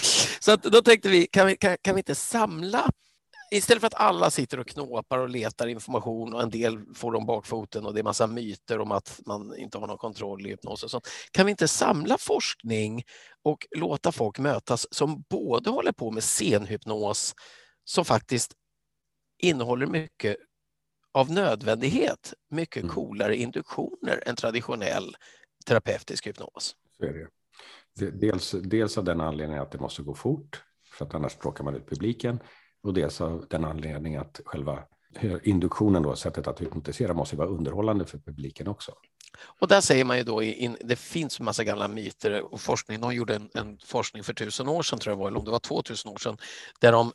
så 0.40 0.52
att 0.52 0.62
då 0.62 0.82
tänkte 0.82 1.08
vi, 1.08 1.26
kan 1.26 1.46
vi, 1.46 1.56
kan, 1.56 1.76
kan 1.82 1.94
vi 1.94 1.98
inte 2.00 2.14
samla 2.14 2.90
istället 3.56 3.80
för 3.80 3.86
att 3.86 3.94
alla 3.94 4.30
sitter 4.30 4.60
och 4.60 4.66
knåpar 4.66 5.18
och 5.18 5.28
letar 5.28 5.66
information 5.66 6.34
och 6.34 6.42
en 6.42 6.50
del 6.50 6.94
får 6.94 7.12
dem 7.12 7.26
bakfoten 7.26 7.86
och 7.86 7.94
det 7.94 8.00
är 8.00 8.04
massa 8.04 8.26
myter 8.26 8.78
om 8.78 8.92
att 8.92 9.20
man 9.26 9.56
inte 9.56 9.78
har 9.78 9.86
någon 9.86 9.98
kontroll 9.98 10.46
i 10.46 10.50
hypnos 10.50 10.82
och 10.82 10.90
sånt. 10.90 11.08
Kan 11.30 11.46
vi 11.46 11.50
inte 11.50 11.68
samla 11.68 12.18
forskning 12.18 13.02
och 13.42 13.66
låta 13.76 14.12
folk 14.12 14.38
mötas 14.38 14.86
som 14.90 15.24
både 15.30 15.70
håller 15.70 15.92
på 15.92 16.10
med 16.10 16.22
scenhypnos 16.22 17.34
som 17.84 18.04
faktiskt 18.04 18.52
innehåller 19.38 19.86
mycket 19.86 20.36
av 21.14 21.30
nödvändighet, 21.30 22.34
mycket 22.50 22.82
mm. 22.82 22.94
coolare 22.94 23.36
induktioner 23.36 24.22
än 24.26 24.36
traditionell 24.36 25.16
terapeutisk 25.66 26.26
hypnos. 26.26 26.76
Så 26.96 27.04
är 27.04 27.12
det. 27.12 27.28
Dels, 28.10 28.50
dels 28.50 28.98
av 28.98 29.04
den 29.04 29.20
anledningen 29.20 29.62
att 29.62 29.72
det 29.72 29.78
måste 29.78 30.02
gå 30.02 30.14
fort, 30.14 30.62
för 30.92 31.04
att 31.04 31.14
annars 31.14 31.36
tråkar 31.36 31.64
man 31.64 31.74
ut 31.74 31.88
publiken. 31.88 32.40
Och 32.82 32.94
dels 32.94 33.20
av 33.20 33.46
den 33.50 33.64
anledningen 33.64 34.20
att 34.20 34.40
själva 34.44 34.82
induktionen, 35.42 36.02
då, 36.02 36.16
sättet 36.16 36.46
att 36.46 36.60
hypnotisera, 36.60 37.14
måste 37.14 37.36
vara 37.36 37.48
underhållande 37.48 38.04
för 38.04 38.18
publiken 38.18 38.68
också. 38.68 38.92
Och 39.60 39.68
där 39.68 39.80
säger 39.80 40.04
man 40.04 40.18
ju 40.18 40.22
då, 40.24 40.42
in, 40.42 40.76
det 40.80 40.96
finns 40.96 41.40
en 41.40 41.44
massa 41.44 41.64
gamla 41.64 41.88
myter 41.88 42.52
och 42.52 42.60
forskning. 42.60 43.00
De 43.00 43.14
gjorde 43.14 43.34
en, 43.34 43.50
en, 43.54 43.78
forskning 43.84 44.22
för 44.22 44.34
tusen 44.34 44.68
år 44.68 44.82
sedan, 44.82 44.98
tror 44.98 45.12
jag 45.12 45.18
var, 45.18 45.28
eller 45.28 45.38
om 45.38 45.44
det 45.44 45.50
var 45.50 45.58
2000 45.58 46.12
år 46.12 46.16
sedan, 46.16 46.36
där 46.80 46.92
de 46.92 47.12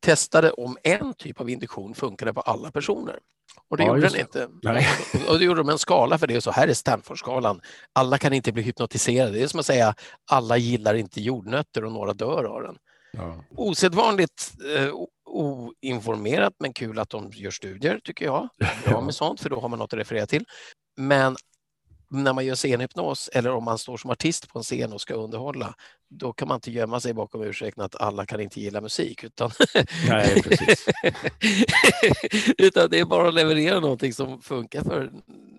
testade 0.00 0.50
om 0.50 0.76
en 0.82 1.14
typ 1.14 1.40
av 1.40 1.50
induktion 1.50 1.94
funkade 1.94 2.34
på 2.34 2.40
alla 2.40 2.70
personer. 2.70 3.18
Och 3.68 3.76
det 3.76 3.82
ja, 3.82 3.88
gjorde 3.88 4.08
den 4.08 4.20
inte. 4.20 4.48
Nej. 4.62 4.86
Och 5.28 5.38
då 5.38 5.44
gjorde 5.44 5.60
de 5.60 5.68
en 5.68 5.78
skala 5.78 6.18
för 6.18 6.26
det. 6.26 6.40
Så 6.40 6.50
här 6.50 6.68
är 6.68 6.74
Stanford-skalan. 6.74 7.60
Alla 7.92 8.18
kan 8.18 8.32
inte 8.32 8.52
bli 8.52 8.62
hypnotiserade. 8.62 9.30
Det 9.30 9.42
är 9.42 9.46
som 9.46 9.60
att 9.60 9.66
säga 9.66 9.94
alla 10.30 10.56
gillar 10.56 10.94
inte 10.94 11.20
jordnötter 11.20 11.84
och 11.84 11.92
några 11.92 12.12
dör 12.12 12.44
av 12.44 12.62
den. 12.62 12.76
Ja. 13.12 13.44
Osedvanligt 13.56 14.52
eh, 14.76 14.92
oinformerat 15.24 16.54
men 16.58 16.72
kul 16.72 16.98
att 16.98 17.10
de 17.10 17.30
gör 17.32 17.50
studier 17.50 18.00
tycker 18.04 18.24
jag. 18.24 18.48
Bra 18.84 19.00
med 19.00 19.14
sånt 19.14 19.40
för 19.40 19.50
då 19.50 19.60
har 19.60 19.68
man 19.68 19.78
något 19.78 19.92
att 19.92 19.98
referera 19.98 20.26
till. 20.26 20.44
Men 20.96 21.36
när 22.10 22.32
man 22.32 22.46
gör 22.46 22.54
scenhypnos 22.54 23.28
eller 23.32 23.50
om 23.50 23.64
man 23.64 23.78
står 23.78 23.96
som 23.96 24.10
artist 24.10 24.48
på 24.48 24.58
en 24.58 24.62
scen 24.62 24.92
och 24.92 25.00
ska 25.00 25.14
underhålla, 25.14 25.74
då 26.08 26.32
kan 26.32 26.48
man 26.48 26.54
inte 26.54 26.70
gömma 26.70 27.00
sig 27.00 27.14
bakom 27.14 27.42
ursäkten 27.42 27.84
att 27.84 27.96
alla 27.96 28.26
kan 28.26 28.40
inte 28.40 28.60
gilla 28.60 28.80
musik. 28.80 29.24
Utan, 29.24 29.50
Nej, 30.08 30.42
precis. 30.42 30.88
utan 32.58 32.90
det 32.90 32.98
är 32.98 33.04
bara 33.04 33.28
att 33.28 33.34
leverera 33.34 33.80
någonting 33.80 34.12
som 34.12 34.42
funkar 34.42 34.84
för 34.84 35.12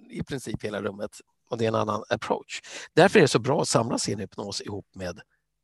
i 0.10 0.24
princip 0.24 0.64
hela 0.64 0.82
rummet 0.82 1.12
och 1.50 1.58
det 1.58 1.66
är 1.66 1.70
en 1.70 1.76
annan 1.76 2.04
approach. 2.10 2.62
Därför 2.94 3.20
är 3.20 3.22
det 3.22 3.28
så 3.28 3.40
bra 3.40 3.62
att 3.62 3.68
samla 3.68 3.98
scenhypnos 3.98 4.62
ihop 4.62 4.86
med 4.96 5.20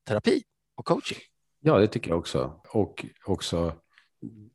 terapi 0.07 0.43
och 0.75 0.85
coaching. 0.85 1.19
Ja, 1.59 1.77
det 1.77 1.87
tycker 1.87 2.09
jag 2.09 2.19
också. 2.19 2.61
Och 2.73 3.05
också, 3.25 3.73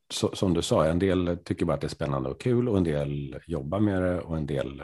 så, 0.09 0.35
som 0.35 0.53
du 0.53 0.61
sa, 0.61 0.85
en 0.85 0.99
del 0.99 1.37
tycker 1.43 1.65
bara 1.65 1.73
att 1.73 1.81
det 1.81 1.87
är 1.87 1.89
spännande 1.89 2.29
och 2.29 2.41
kul 2.41 2.69
och 2.69 2.77
en 2.77 2.83
del 2.83 3.39
jobbar 3.47 3.79
med 3.79 4.01
det 4.01 4.21
och 4.21 4.37
en 4.37 4.45
del 4.45 4.83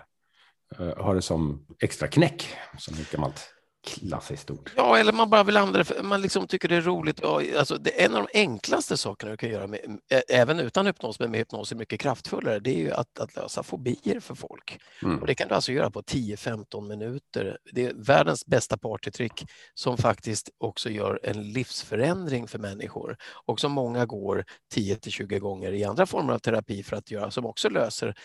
uh, 0.79 0.97
har 0.97 1.15
det 1.15 1.21
som 1.21 1.65
extra 1.82 2.08
knäck, 2.08 2.47
som 2.77 2.93
ett 2.93 3.12
gammalt 3.12 3.59
klassiskt 3.87 4.51
ord. 4.51 4.71
Ja, 4.75 4.97
eller 4.97 5.13
man 5.13 5.29
bara 5.29 5.43
vill 5.43 5.57
använda 5.57 5.83
det, 5.83 6.03
man 6.03 6.21
liksom 6.21 6.47
tycker 6.47 6.67
det 6.67 6.75
är 6.75 6.81
roligt. 6.81 7.23
Alltså, 7.23 7.77
det 7.77 8.01
är 8.01 8.05
en 8.05 8.15
av 8.15 8.27
de 8.33 8.39
enklaste 8.39 8.97
sakerna 8.97 9.31
du 9.31 9.37
kan 9.37 9.49
göra, 9.49 9.67
med, 9.67 9.99
även 10.29 10.59
utan 10.59 10.85
hypnos, 10.85 11.19
men 11.19 11.31
med 11.31 11.37
hypnos 11.37 11.71
är 11.71 11.75
mycket 11.75 11.99
kraftfullare, 11.99 12.59
det 12.59 12.69
är 12.69 12.77
ju 12.77 12.91
att, 12.91 13.19
att 13.19 13.35
lösa 13.35 13.63
fobier 13.63 14.19
för 14.19 14.35
folk. 14.35 14.79
Mm. 15.03 15.19
Och 15.19 15.27
det 15.27 15.35
kan 15.35 15.47
du 15.47 15.55
alltså 15.55 15.71
göra 15.71 15.91
på 15.91 16.01
10-15 16.01 16.87
minuter. 16.87 17.57
Det 17.73 17.85
är 17.85 17.93
världens 17.93 18.45
bästa 18.45 18.77
partytrick 18.77 19.45
som 19.73 19.97
faktiskt 19.97 20.49
också 20.57 20.89
gör 20.89 21.19
en 21.23 21.51
livsförändring 21.51 22.47
för 22.47 22.59
människor 22.59 23.17
och 23.45 23.59
som 23.59 23.71
många 23.71 24.05
går 24.05 24.45
10-20 24.75 25.39
gånger 25.39 25.71
i 25.71 25.83
andra 25.83 26.05
former 26.05 26.33
av 26.33 26.39
terapi 26.39 26.83
för 26.83 26.95
att 26.95 27.11
göra, 27.11 27.31
som 27.31 27.45
också 27.45 27.69
löser 27.69 28.15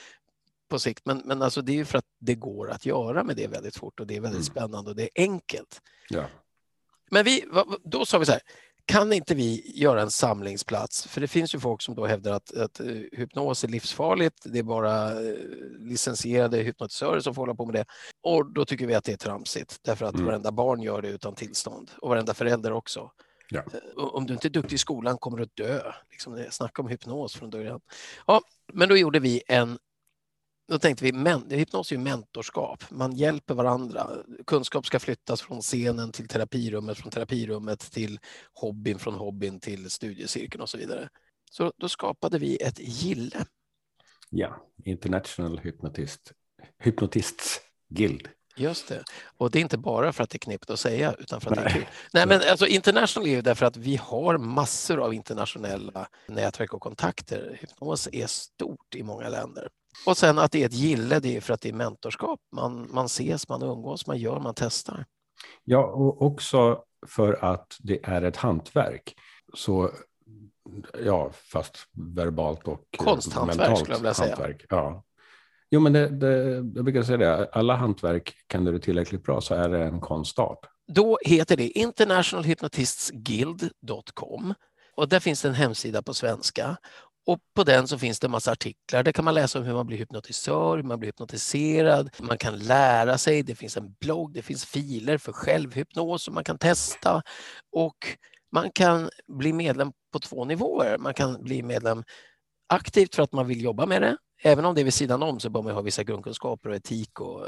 på 0.68 0.78
sikt. 0.78 1.06
Men, 1.06 1.22
men 1.24 1.42
alltså 1.42 1.62
det 1.62 1.72
är 1.72 1.76
ju 1.76 1.84
för 1.84 1.98
att 1.98 2.08
det 2.20 2.34
går 2.34 2.70
att 2.70 2.86
göra 2.86 3.24
med 3.24 3.36
det 3.36 3.46
väldigt 3.46 3.76
fort 3.76 4.00
och 4.00 4.06
det 4.06 4.16
är 4.16 4.20
väldigt 4.20 4.48
mm. 4.48 4.52
spännande 4.52 4.90
och 4.90 4.96
det 4.96 5.02
är 5.02 5.22
enkelt. 5.22 5.80
Ja. 6.08 6.24
Men 7.10 7.24
vi, 7.24 7.44
då 7.84 8.06
sa 8.06 8.18
vi 8.18 8.26
så 8.26 8.32
här, 8.32 8.40
kan 8.86 9.12
inte 9.12 9.34
vi 9.34 9.72
göra 9.74 10.02
en 10.02 10.10
samlingsplats? 10.10 11.06
För 11.06 11.20
det 11.20 11.28
finns 11.28 11.54
ju 11.54 11.58
folk 11.58 11.82
som 11.82 11.94
då 11.94 12.06
hävdar 12.06 12.32
att, 12.32 12.56
att 12.56 12.80
uh, 12.80 13.04
hypnos 13.12 13.64
är 13.64 13.68
livsfarligt. 13.68 14.36
Det 14.44 14.58
är 14.58 14.62
bara 14.62 15.20
uh, 15.20 15.34
licensierade 15.78 16.58
hypnotisörer 16.58 17.20
som 17.20 17.34
får 17.34 17.42
hålla 17.42 17.54
på 17.54 17.66
med 17.66 17.74
det. 17.74 17.84
Och 18.22 18.52
då 18.52 18.64
tycker 18.64 18.86
vi 18.86 18.94
att 18.94 19.04
det 19.04 19.12
är 19.12 19.16
tramsigt 19.16 19.78
därför 19.82 20.06
att 20.06 20.14
mm. 20.14 20.26
varenda 20.26 20.52
barn 20.52 20.82
gör 20.82 21.02
det 21.02 21.08
utan 21.08 21.34
tillstånd 21.34 21.90
och 21.98 22.08
varenda 22.08 22.34
förälder 22.34 22.72
också. 22.72 23.10
Ja. 23.48 23.60
Uh, 23.98 24.04
om 24.04 24.26
du 24.26 24.32
inte 24.32 24.48
är 24.48 24.50
duktig 24.50 24.74
i 24.74 24.78
skolan 24.78 25.18
kommer 25.18 25.38
du 25.38 25.44
att 25.44 25.56
dö. 25.56 25.92
Liksom, 26.10 26.46
snacka 26.50 26.82
om 26.82 26.88
hypnos 26.88 27.34
från 27.34 27.50
början. 27.50 27.80
Ja, 28.26 28.40
men 28.72 28.88
då 28.88 28.96
gjorde 28.96 29.20
vi 29.20 29.42
en 29.46 29.78
då 30.68 30.78
tänkte 30.78 31.04
vi, 31.04 31.12
men, 31.12 31.50
hypnos 31.50 31.92
är 31.92 31.96
ju 31.96 32.02
mentorskap. 32.02 32.84
Man 32.90 33.12
hjälper 33.16 33.54
varandra. 33.54 34.10
Kunskap 34.46 34.86
ska 34.86 34.98
flyttas 34.98 35.42
från 35.42 35.60
scenen 35.60 36.12
till 36.12 36.28
terapirummet, 36.28 36.98
från 36.98 37.10
terapirummet 37.10 37.80
till 37.92 38.18
hobbyn, 38.52 38.98
från 38.98 39.14
hobbyn 39.14 39.60
till 39.60 39.90
studiecirkeln 39.90 40.62
och 40.62 40.68
så 40.68 40.78
vidare. 40.78 41.08
Så 41.50 41.72
då 41.76 41.88
skapade 41.88 42.38
vi 42.38 42.56
ett 42.56 42.78
gille. 42.78 43.46
Ja, 44.30 44.66
International 44.84 45.58
Hypnotist, 45.58 46.32
Hypnotists 46.78 47.60
Guild. 47.88 48.28
Just 48.56 48.88
det. 48.88 49.04
Och 49.36 49.50
det 49.50 49.58
är 49.58 49.60
inte 49.60 49.78
bara 49.78 50.12
för 50.12 50.24
att 50.24 50.30
det 50.30 50.36
är 50.36 50.38
knepigt 50.38 50.70
att 50.70 50.80
säga, 50.80 51.14
utan 51.18 51.40
för 51.40 51.50
att 51.50 51.56
Nej. 51.56 51.64
det 51.64 51.70
är 51.70 51.74
kul. 51.74 51.86
Nej, 52.12 52.26
men 52.26 52.40
alltså 52.50 52.66
international 52.66 53.28
är 53.28 53.32
ju 53.32 53.42
därför 53.42 53.66
att 53.66 53.76
vi 53.76 53.96
har 53.96 54.38
massor 54.38 55.00
av 55.00 55.14
internationella 55.14 56.08
nätverk 56.28 56.74
och 56.74 56.82
kontakter. 56.82 57.58
Hypnos 57.60 58.08
är 58.12 58.26
stort 58.26 58.94
i 58.94 59.02
många 59.02 59.28
länder. 59.28 59.68
Och 60.06 60.16
sen 60.16 60.38
att 60.38 60.52
det 60.52 60.62
är 60.62 60.66
ett 60.66 60.72
gille, 60.72 61.20
det 61.20 61.36
är 61.36 61.40
för 61.40 61.54
att 61.54 61.60
det 61.60 61.68
är 61.68 61.72
mentorskap. 61.72 62.40
Man, 62.52 62.88
man 62.90 63.06
ses, 63.06 63.48
man 63.48 63.62
umgås, 63.62 64.06
man 64.06 64.18
gör, 64.18 64.40
man 64.40 64.54
testar. 64.56 65.06
Ja, 65.64 65.84
och 65.84 66.22
också 66.22 66.82
för 67.06 67.44
att 67.44 67.76
det 67.78 68.04
är 68.04 68.22
ett 68.22 68.36
hantverk. 68.36 69.14
Så 69.54 69.90
ja, 71.04 71.30
fast 71.32 71.78
verbalt 71.92 72.68
och 72.68 72.80
Konsthantverk 72.96 73.56
mentalt 73.56 73.78
skulle 73.78 73.94
jag 73.94 73.98
vilja 73.98 74.14
säga. 74.14 74.36
Hantverk. 74.36 74.66
Ja. 74.68 75.04
Jo, 75.70 75.80
men 75.80 75.92
det, 75.92 76.08
det, 76.08 76.54
jag 76.54 76.84
brukar 76.84 77.02
säga 77.02 77.18
det, 77.18 77.48
alla 77.52 77.76
hantverk 77.76 78.34
kan 78.46 78.64
du 78.64 78.72
det 78.72 78.78
tillräckligt 78.78 79.22
bra 79.22 79.40
så 79.40 79.54
är 79.54 79.68
det 79.68 79.84
en 79.84 80.00
konstart. 80.00 80.58
Då 80.92 81.18
heter 81.24 81.56
det 81.56 81.68
internationalhypnotistsguild.com 81.68 84.54
och 84.96 85.08
där 85.08 85.20
finns 85.20 85.44
en 85.44 85.54
hemsida 85.54 86.02
på 86.02 86.14
svenska 86.14 86.76
och 87.26 87.38
på 87.54 87.64
den 87.64 87.88
så 87.88 87.98
finns 87.98 88.20
det 88.20 88.26
en 88.26 88.30
massa 88.30 88.52
artiklar. 88.52 89.02
Där 89.02 89.12
kan 89.12 89.24
man 89.24 89.34
läsa 89.34 89.58
om 89.58 89.64
hur 89.64 89.74
man 89.74 89.86
blir 89.86 89.98
hypnotisör, 89.98 90.76
hur 90.76 90.82
man 90.82 90.98
blir 90.98 91.08
hypnotiserad, 91.08 92.10
man 92.18 92.38
kan 92.38 92.58
lära 92.58 93.18
sig, 93.18 93.42
det 93.42 93.54
finns 93.54 93.76
en 93.76 93.92
blogg, 94.00 94.32
det 94.32 94.42
finns 94.42 94.64
filer 94.64 95.18
för 95.18 95.32
självhypnos 95.32 96.22
som 96.22 96.34
man 96.34 96.44
kan 96.44 96.58
testa 96.58 97.22
och 97.72 97.96
man 98.52 98.70
kan 98.70 99.10
bli 99.28 99.52
medlem 99.52 99.92
på 100.12 100.18
två 100.18 100.44
nivåer. 100.44 100.98
Man 100.98 101.14
kan 101.14 101.42
bli 101.42 101.62
medlem 101.62 102.04
aktivt 102.68 103.14
för 103.14 103.22
att 103.22 103.32
man 103.32 103.46
vill 103.46 103.62
jobba 103.62 103.86
med 103.86 104.02
det. 104.02 104.16
Även 104.42 104.64
om 104.64 104.74
det 104.74 104.80
är 104.80 104.84
vid 104.84 104.94
sidan 104.94 105.22
om 105.22 105.40
så 105.40 105.50
bör 105.50 105.62
man 105.62 105.74
ha 105.74 105.82
vissa 105.82 106.04
grundkunskaper 106.04 106.70
och 106.70 106.76
etik 106.76 107.20
och 107.20 107.46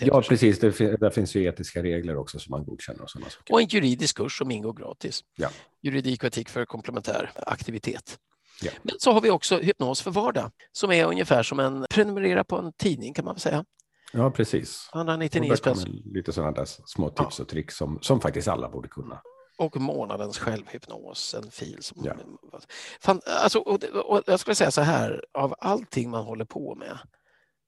Ja, 0.00 0.22
precis. 0.22 0.58
Det, 0.58 0.96
där 0.96 1.10
finns 1.10 1.34
ju 1.34 1.44
etiska 1.44 1.82
regler 1.82 2.16
också 2.16 2.38
som 2.38 2.50
man 2.50 2.64
godkänner. 2.64 3.02
Och, 3.02 3.10
sådana 3.10 3.30
saker. 3.30 3.54
och 3.54 3.60
en 3.60 3.66
juridisk 3.66 4.16
kurs 4.16 4.38
som 4.38 4.50
ingår 4.50 4.72
gratis. 4.72 5.20
Ja. 5.36 5.50
Juridik 5.82 6.22
och 6.22 6.26
etik 6.26 6.48
för 6.48 6.64
komplementär 6.64 7.30
aktivitet. 7.36 8.18
Ja. 8.62 8.70
Men 8.82 8.94
så 8.98 9.12
har 9.12 9.20
vi 9.20 9.30
också 9.30 9.58
hypnos 9.58 10.02
för 10.02 10.10
vardag 10.10 10.50
som 10.72 10.92
är 10.92 11.04
ungefär 11.04 11.42
som 11.42 11.60
en 11.60 11.86
prenumerera 11.90 12.44
på 12.44 12.56
en 12.56 12.72
tidning 12.72 13.14
kan 13.14 13.24
man 13.24 13.38
säga. 13.38 13.64
Ja, 14.12 14.30
precis. 14.30 14.90
199 14.94 15.56
spänn. 15.56 15.76
Lite 16.04 16.32
sådana 16.32 16.52
där 16.52 16.68
små 16.86 17.10
tips 17.10 17.38
ja. 17.38 17.42
och 17.42 17.48
tricks 17.48 17.76
som, 17.76 17.98
som 18.02 18.20
faktiskt 18.20 18.48
alla 18.48 18.68
borde 18.68 18.88
kunna. 18.88 19.22
Och 19.58 19.76
månadens 19.76 20.38
självhypnos, 20.38 21.34
en 21.34 21.50
fil. 21.50 21.78
Som, 21.80 22.04
ja. 22.04 22.14
fan, 23.00 23.20
alltså, 23.26 23.58
och, 23.58 23.84
och 23.84 24.22
jag 24.26 24.40
skulle 24.40 24.54
säga 24.54 24.70
så 24.70 24.80
här, 24.80 25.24
av 25.34 25.54
allting 25.58 26.10
man 26.10 26.24
håller 26.24 26.44
på 26.44 26.74
med 26.74 26.98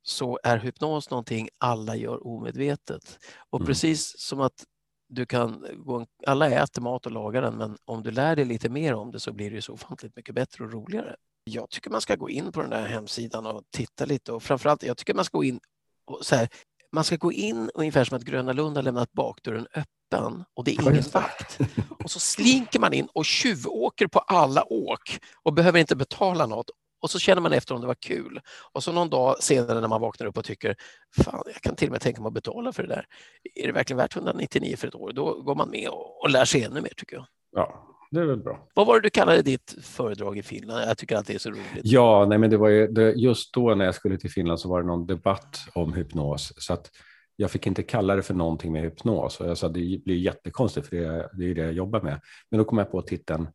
så 0.03 0.39
är 0.43 0.59
hypnos 0.59 1.11
någonting 1.11 1.49
alla 1.59 1.97
gör 1.97 2.27
omedvetet. 2.27 3.19
Och 3.51 3.61
mm. 3.61 3.67
precis 3.67 4.15
som 4.19 4.41
att 4.41 4.65
du 5.11 5.27
kan 5.27 5.67
gå, 5.77 6.07
alla 6.27 6.51
äter 6.51 6.83
mat 6.83 7.07
och 7.07 7.13
lagar 7.13 7.43
den, 7.43 7.57
men 7.57 7.77
om 7.85 8.03
du 8.03 8.11
lär 8.11 8.37
dig 8.37 8.45
lite 8.45 8.69
mer 8.69 8.95
om 8.95 9.11
det 9.11 9.21
så 9.21 9.33
blir 9.33 9.51
det 9.51 9.63
så 9.63 9.73
ofantligt 9.73 10.17
mycket 10.17 10.35
bättre 10.35 10.65
och 10.65 10.73
roligare. 10.73 11.17
Jag 11.45 11.71
tycker 11.71 11.91
man 11.91 12.01
ska 12.01 12.17
gå 12.17 12.31
in 12.31 12.53
på 12.53 12.61
den 12.61 12.71
där 12.71 12.87
hemsidan 12.87 13.47
och 13.47 13.63
titta 13.71 14.05
lite 14.05 14.33
och 14.33 14.43
framförallt, 14.43 14.83
jag 14.83 14.97
tycker 14.97 15.15
man 15.15 15.25
ska 15.25 15.39
gå 15.39 15.45
in 15.45 15.61
och 16.05 16.19
så 16.23 16.37
här, 16.37 16.49
man 16.93 17.05
ska 17.05 17.17
gå 17.17 17.33
in 17.33 17.71
ungefär 17.75 18.05
som 18.05 18.17
att 18.17 18.23
Gröna 18.23 18.53
Lund 18.53 18.77
har 18.77 18.83
lämnat 18.83 19.13
bakdörren 19.13 19.67
öppen 19.75 20.45
och 20.55 20.65
det 20.65 20.71
är 20.71 20.83
ingen 20.83 21.05
vakt. 21.13 21.59
Och 22.05 22.11
så 22.11 22.21
slinker 22.21 22.81
man 22.81 22.93
in 22.93 23.09
och 23.13 23.25
tjuvåker 23.25 24.07
på 24.07 24.19
alla 24.19 24.73
åk 24.73 25.19
och 25.43 25.53
behöver 25.53 25.79
inte 25.79 25.97
betala 25.97 26.47
något 26.47 26.71
och 27.01 27.11
så 27.11 27.19
känner 27.19 27.43
man 27.43 27.53
efter 27.53 27.75
om 27.75 27.81
det 27.81 27.87
var 27.87 27.95
kul. 27.95 28.41
Och 28.73 28.83
så 28.83 28.93
någon 28.93 29.11
dag 29.11 29.43
senare 29.43 29.81
när 29.81 29.89
man 29.89 30.01
vaknar 30.01 30.27
upp 30.27 30.39
och 30.39 30.45
tycker 30.45 30.77
fan, 31.25 31.43
jag 31.47 31.63
kan 31.63 31.77
till 31.77 31.89
och 31.89 31.93
med 31.93 32.01
tänka 32.01 32.21
mig 32.21 32.29
att 32.29 32.35
betala 32.35 32.73
för 32.73 32.83
det 32.83 32.89
där. 32.89 33.07
Är 33.55 33.67
det 33.67 33.73
verkligen 33.73 33.99
värt 33.99 34.17
199 34.17 34.77
för 34.77 34.89
ett 34.89 34.95
år? 34.95 35.13
Då 35.13 35.43
går 35.43 35.55
man 35.55 35.71
med 35.71 35.89
och, 35.89 36.23
och 36.23 36.31
lär 36.31 36.45
sig 36.45 36.63
ännu 36.63 36.81
mer 36.81 36.93
tycker 36.97 37.17
jag. 37.17 37.27
Ja, 37.53 37.91
det 38.11 38.21
är 38.21 38.25
väl 38.25 38.43
bra. 38.43 38.69
Vad 38.75 38.87
var 38.87 38.95
det 38.95 39.01
du 39.01 39.11
kallade 39.11 39.43
ditt 39.43 39.75
föredrag 39.83 40.39
i 40.39 40.43
Finland? 40.43 40.83
Jag 40.89 40.99
tycker 40.99 41.17
att 41.17 41.27
det 41.27 41.35
är 41.35 41.39
så 41.39 41.51
roligt. 41.51 41.81
Ja, 41.83 42.27
nej, 42.29 42.39
men 42.39 42.51
det 42.51 42.57
var 42.57 42.69
ju, 42.69 42.87
det, 42.87 43.13
just 43.13 43.55
då 43.55 43.75
när 43.75 43.85
jag 43.85 43.95
skulle 43.95 44.19
till 44.19 44.31
Finland 44.31 44.61
så 44.61 44.69
var 44.69 44.81
det 44.81 44.87
någon 44.87 45.07
debatt 45.07 45.59
om 45.75 45.93
hypnos. 45.93 46.53
Så 46.57 46.73
att 46.73 46.91
jag 47.37 47.51
fick 47.51 47.67
inte 47.67 47.83
kalla 47.83 48.17
det 48.17 48.23
för 48.23 48.35
någonting 48.35 48.73
med 48.73 48.83
hypnos. 48.83 49.41
Och 49.41 49.47
jag 49.47 49.59
sa 49.59 49.69
det 49.69 50.03
blir 50.05 50.17
jättekonstigt 50.17 50.87
för 50.87 50.97
det, 50.97 51.31
det 51.33 51.51
är 51.51 51.55
det 51.55 51.63
jag 51.63 51.73
jobbar 51.73 52.01
med. 52.01 52.21
Men 52.51 52.59
då 52.59 52.65
kom 52.65 52.79
jag 52.79 52.91
på 52.91 53.03
titeln. 53.03 53.49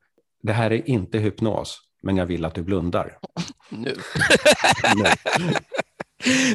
Det 0.43 0.53
här 0.53 0.71
är 0.71 0.89
inte 0.89 1.17
hypnos 1.17 1.81
men 2.05 2.17
jag 2.17 2.25
vill 2.25 2.45
att 2.45 2.55
du 2.55 2.63
blundar. 2.63 3.17
Nu. 3.69 3.95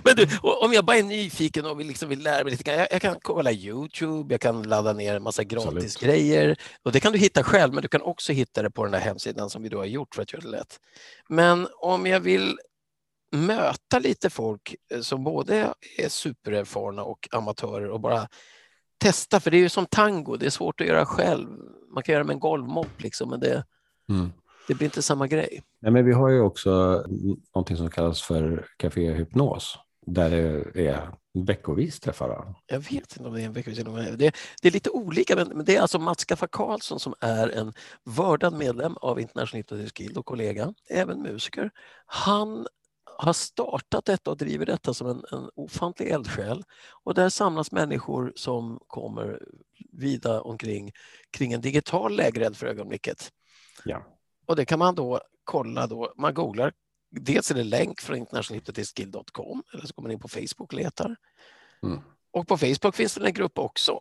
Men 0.04 0.16
du, 0.16 0.38
om 0.42 0.72
jag 0.72 0.84
bara 0.84 0.96
är 0.96 1.02
nyfiken 1.02 1.66
och 1.66 1.80
vill, 1.80 1.86
liksom 1.86 2.08
vill 2.08 2.22
lära 2.22 2.44
mig 2.44 2.50
lite 2.50 2.62
grann, 2.62 2.78
jag, 2.78 2.88
jag, 2.90 3.02
kan 3.02 3.16
kolla 3.22 3.52
Youtube, 3.52 4.34
jag 4.34 4.40
kan 4.40 4.62
ladda 4.62 4.92
ner 4.92 5.16
en 5.16 5.22
massa 5.22 5.44
gratis 5.44 5.96
grejer 5.96 6.56
och 6.82 6.92
det 6.92 7.00
kan 7.00 7.12
du 7.12 7.18
hitta 7.18 7.42
själv, 7.42 7.74
men 7.74 7.82
du 7.82 7.88
kan 7.88 8.02
också 8.02 8.32
hitta 8.32 8.62
det 8.62 8.70
på 8.70 8.82
den 8.82 8.92
där 8.92 8.98
hemsidan 8.98 9.50
som 9.50 9.62
vi 9.62 9.68
då 9.68 9.78
har 9.78 9.84
gjort 9.84 10.14
för 10.14 10.22
att 10.22 10.32
göra 10.32 10.42
det 10.42 10.48
lätt. 10.48 10.80
Men 11.28 11.68
om 11.80 12.06
jag 12.06 12.20
vill 12.20 12.58
möta 13.32 13.98
lite 13.98 14.30
folk 14.30 14.74
eh, 14.94 15.00
som 15.00 15.24
både 15.24 15.74
är 15.98 16.08
supererfarna 16.08 17.02
och 17.02 17.28
amatörer 17.30 17.90
och 17.90 18.00
bara 18.00 18.28
testa, 18.98 19.40
för 19.40 19.50
det 19.50 19.56
är 19.56 19.62
ju 19.62 19.68
som 19.68 19.86
tango, 19.86 20.36
det 20.36 20.46
är 20.46 20.50
svårt 20.50 20.80
att 20.80 20.86
göra 20.86 21.06
själv. 21.06 21.48
Man 21.94 22.02
kan 22.02 22.12
göra 22.12 22.24
med 22.24 22.34
en 22.34 22.40
golvmopp 22.40 23.02
liksom, 23.02 23.30
men 23.30 23.40
det, 23.40 23.64
mm 24.08 24.32
det 24.70 24.74
blir 24.74 24.84
inte 24.84 25.02
samma 25.02 25.26
grej. 25.26 25.62
Nej, 25.80 25.92
men 25.92 26.04
vi 26.04 26.12
har 26.12 26.28
ju 26.28 26.40
också 26.40 27.04
någonting 27.54 27.76
som 27.76 27.90
kallas 27.90 28.22
för 28.22 28.66
Café 28.76 29.12
Hypnos 29.12 29.78
där 30.06 30.30
det 30.74 30.86
är 30.86 31.10
veckovis 31.46 32.00
träffar. 32.00 32.54
Jag 32.66 32.78
vet 32.78 32.92
inte 32.92 33.24
om 33.24 33.34
det 33.34 33.42
är 33.42 33.46
en 33.46 33.52
veckovis. 33.52 33.78
Det, 33.78 34.32
det 34.62 34.68
är 34.68 34.72
lite 34.72 34.90
olika, 34.90 35.36
men 35.36 35.64
det 35.64 35.76
är 35.76 35.80
alltså 35.80 35.98
Mats 35.98 36.24
Kaffa 36.24 36.46
Karlsson 36.46 37.00
som 37.00 37.14
är 37.20 37.48
en 37.48 37.72
vördad 38.04 38.54
medlem 38.54 38.96
av 38.96 39.20
International 39.20 39.58
Hypnosis 39.58 39.92
Guild 39.92 40.18
och 40.18 40.26
kollega, 40.26 40.74
även 40.88 41.22
musiker. 41.22 41.70
Han 42.06 42.66
har 43.18 43.32
startat 43.32 44.04
detta 44.04 44.30
och 44.30 44.36
driver 44.36 44.66
detta 44.66 44.94
som 44.94 45.06
en, 45.08 45.24
en 45.32 45.50
ofantlig 45.54 46.10
eldsjäl. 46.10 46.64
Och 47.04 47.14
där 47.14 47.28
samlas 47.28 47.72
människor 47.72 48.32
som 48.36 48.80
kommer 48.86 49.42
vida 49.92 50.42
omkring 50.42 50.92
kring 51.30 51.52
en 51.52 51.60
digital 51.60 52.16
lägereld 52.16 52.56
för 52.56 52.66
ögonblicket. 52.66 53.30
Ja. 53.84 54.19
Och 54.50 54.56
det 54.56 54.64
kan 54.64 54.78
man 54.78 54.94
då 54.94 55.20
kolla 55.44 55.86
då, 55.86 56.14
man 56.16 56.34
googlar, 56.34 56.72
dels 57.10 57.50
är 57.50 57.54
det 57.54 57.64
länk 57.64 58.00
från 58.00 58.16
internationalhypnotistguild.com 58.16 59.62
eller 59.72 59.86
så 59.86 59.92
går 59.94 60.02
man 60.02 60.12
in 60.12 60.20
på 60.20 60.28
Facebook 60.28 60.72
och 60.72 60.74
letar. 60.74 61.16
Mm. 61.82 62.00
Och 62.30 62.48
på 62.48 62.58
Facebook 62.58 62.94
finns 62.94 63.14
det 63.14 63.26
en 63.26 63.32
grupp 63.32 63.58
också. 63.58 64.00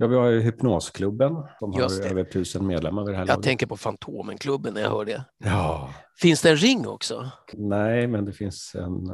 Ja, 0.00 0.06
vi 0.06 0.16
har 0.16 0.26
ju 0.26 0.40
Hypnosklubben 0.40 1.32
som 1.58 1.72
har 1.72 2.06
över 2.06 2.24
tusen 2.24 2.66
medlemmar 2.66 3.04
vid 3.04 3.14
det 3.14 3.16
här 3.16 3.22
Jag 3.22 3.28
laget. 3.28 3.44
tänker 3.44 3.66
på 3.66 3.76
Fantomenklubben 3.76 4.74
när 4.74 4.80
jag 4.80 4.90
hör 4.90 5.04
det. 5.04 5.24
Ja. 5.38 5.94
Finns 6.20 6.42
det 6.42 6.50
en 6.50 6.56
ring 6.56 6.86
också? 6.86 7.30
Nej, 7.52 8.06
men 8.06 8.24
det 8.24 8.32
finns 8.32 8.74
en, 8.74 9.06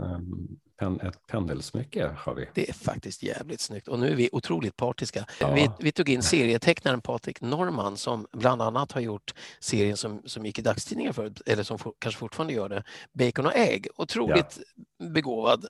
pen, 0.78 1.00
ett 1.00 1.26
pendelsmycke 1.26 2.10
har 2.16 2.34
vi. 2.34 2.48
Det 2.54 2.68
är 2.68 2.72
faktiskt 2.72 3.22
jävligt 3.22 3.60
snyggt 3.60 3.88
och 3.88 3.98
nu 3.98 4.10
är 4.10 4.14
vi 4.14 4.28
otroligt 4.32 4.76
partiska. 4.76 5.26
Ja. 5.40 5.54
Vi, 5.54 5.70
vi, 5.78 5.92
tog 5.92 6.08
in 6.08 6.22
serietecknaren 6.22 7.00
Patrik 7.00 7.40
Norman 7.40 7.96
som 7.96 8.26
bland 8.32 8.62
annat 8.62 8.92
har 8.92 9.00
gjort 9.00 9.34
serien 9.60 9.96
som, 9.96 10.22
som 10.24 10.46
gick 10.46 10.58
i 10.58 10.62
dagstidningar 10.62 11.12
förut, 11.12 11.42
eller 11.46 11.62
som 11.62 11.78
for, 11.78 11.92
kanske 11.98 12.18
fortfarande 12.18 12.54
gör 12.54 12.68
det, 12.68 12.84
Bacon 13.12 13.46
och 13.46 13.56
ägg. 13.56 13.86
Otroligt 13.96 14.58
ja. 14.98 15.08
begåvad 15.08 15.66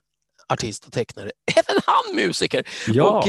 artist 0.49 0.85
och 0.85 0.93
tecknare. 0.93 1.31
Även 1.55 1.81
han 1.85 2.15
musiker! 2.15 2.67
Ja, 2.87 3.17
och, 3.17 3.27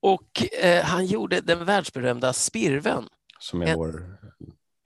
och 0.14 0.54
eh, 0.62 0.84
han 0.84 1.06
gjorde 1.06 1.40
den 1.40 1.64
världsberömda 1.64 2.32
Spirven. 2.32 3.08
Som 3.38 3.62
är 3.62 3.66
en, 3.66 3.78
vår 3.78 4.18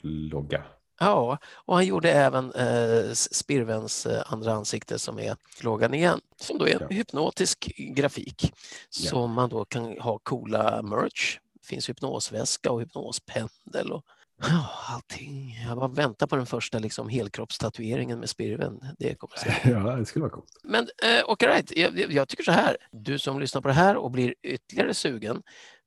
logga. 0.03 0.65
Ja, 1.01 1.39
och 1.55 1.75
han 1.75 1.87
gjorde 1.87 2.13
även 2.13 2.53
eh, 2.53 3.13
Spirvens 3.13 4.07
eh, 4.07 4.23
andra 4.27 4.53
ansikte 4.53 4.99
som 4.99 5.19
är 5.19 5.37
lågan 5.63 5.95
igen, 5.95 6.21
som 6.41 6.59
då 6.59 6.69
är 6.69 6.75
en 6.75 6.87
ja. 6.91 6.97
hypnotisk 6.97 7.73
grafik 7.77 8.53
ja. 8.99 9.11
som 9.11 9.33
man 9.33 9.49
då 9.49 9.65
kan 9.65 9.99
ha 9.99 10.19
coola 10.19 10.83
merch. 10.83 11.39
Det 11.61 11.67
finns 11.67 11.89
hypnosväska 11.89 12.73
och 12.73 12.81
hypnospendel 12.81 13.93
och 13.93 14.05
ja, 14.49 14.71
allting. 14.89 15.59
Jag 15.69 15.77
bara 15.77 15.89
väntar 15.89 16.27
på 16.27 16.37
den 16.37 16.47
första 16.47 16.79
liksom, 16.79 17.09
helkroppstatueringen 17.09 18.21
med 18.21 18.29
Spirven. 18.29 18.81
Det 18.99 19.15
kommer 19.15 19.35
Ja, 19.71 19.97
det 19.97 20.07
skulle 20.07 20.23
vara 20.23 20.33
coolt. 20.33 20.61
Men 20.63 20.83
eh, 20.85 21.31
okay, 21.31 21.49
right. 21.49 21.77
jag, 21.77 22.13
jag 22.13 22.29
tycker 22.29 22.45
så 22.45 22.53
här, 22.53 22.77
du 22.93 23.19
som 23.19 23.41
lyssnar 23.41 23.63
på 23.63 23.69
det 23.69 23.75
här 23.75 23.97
och 23.97 24.11
blir 24.11 24.35
ytterligare 24.43 24.95
sugen, 24.95 25.43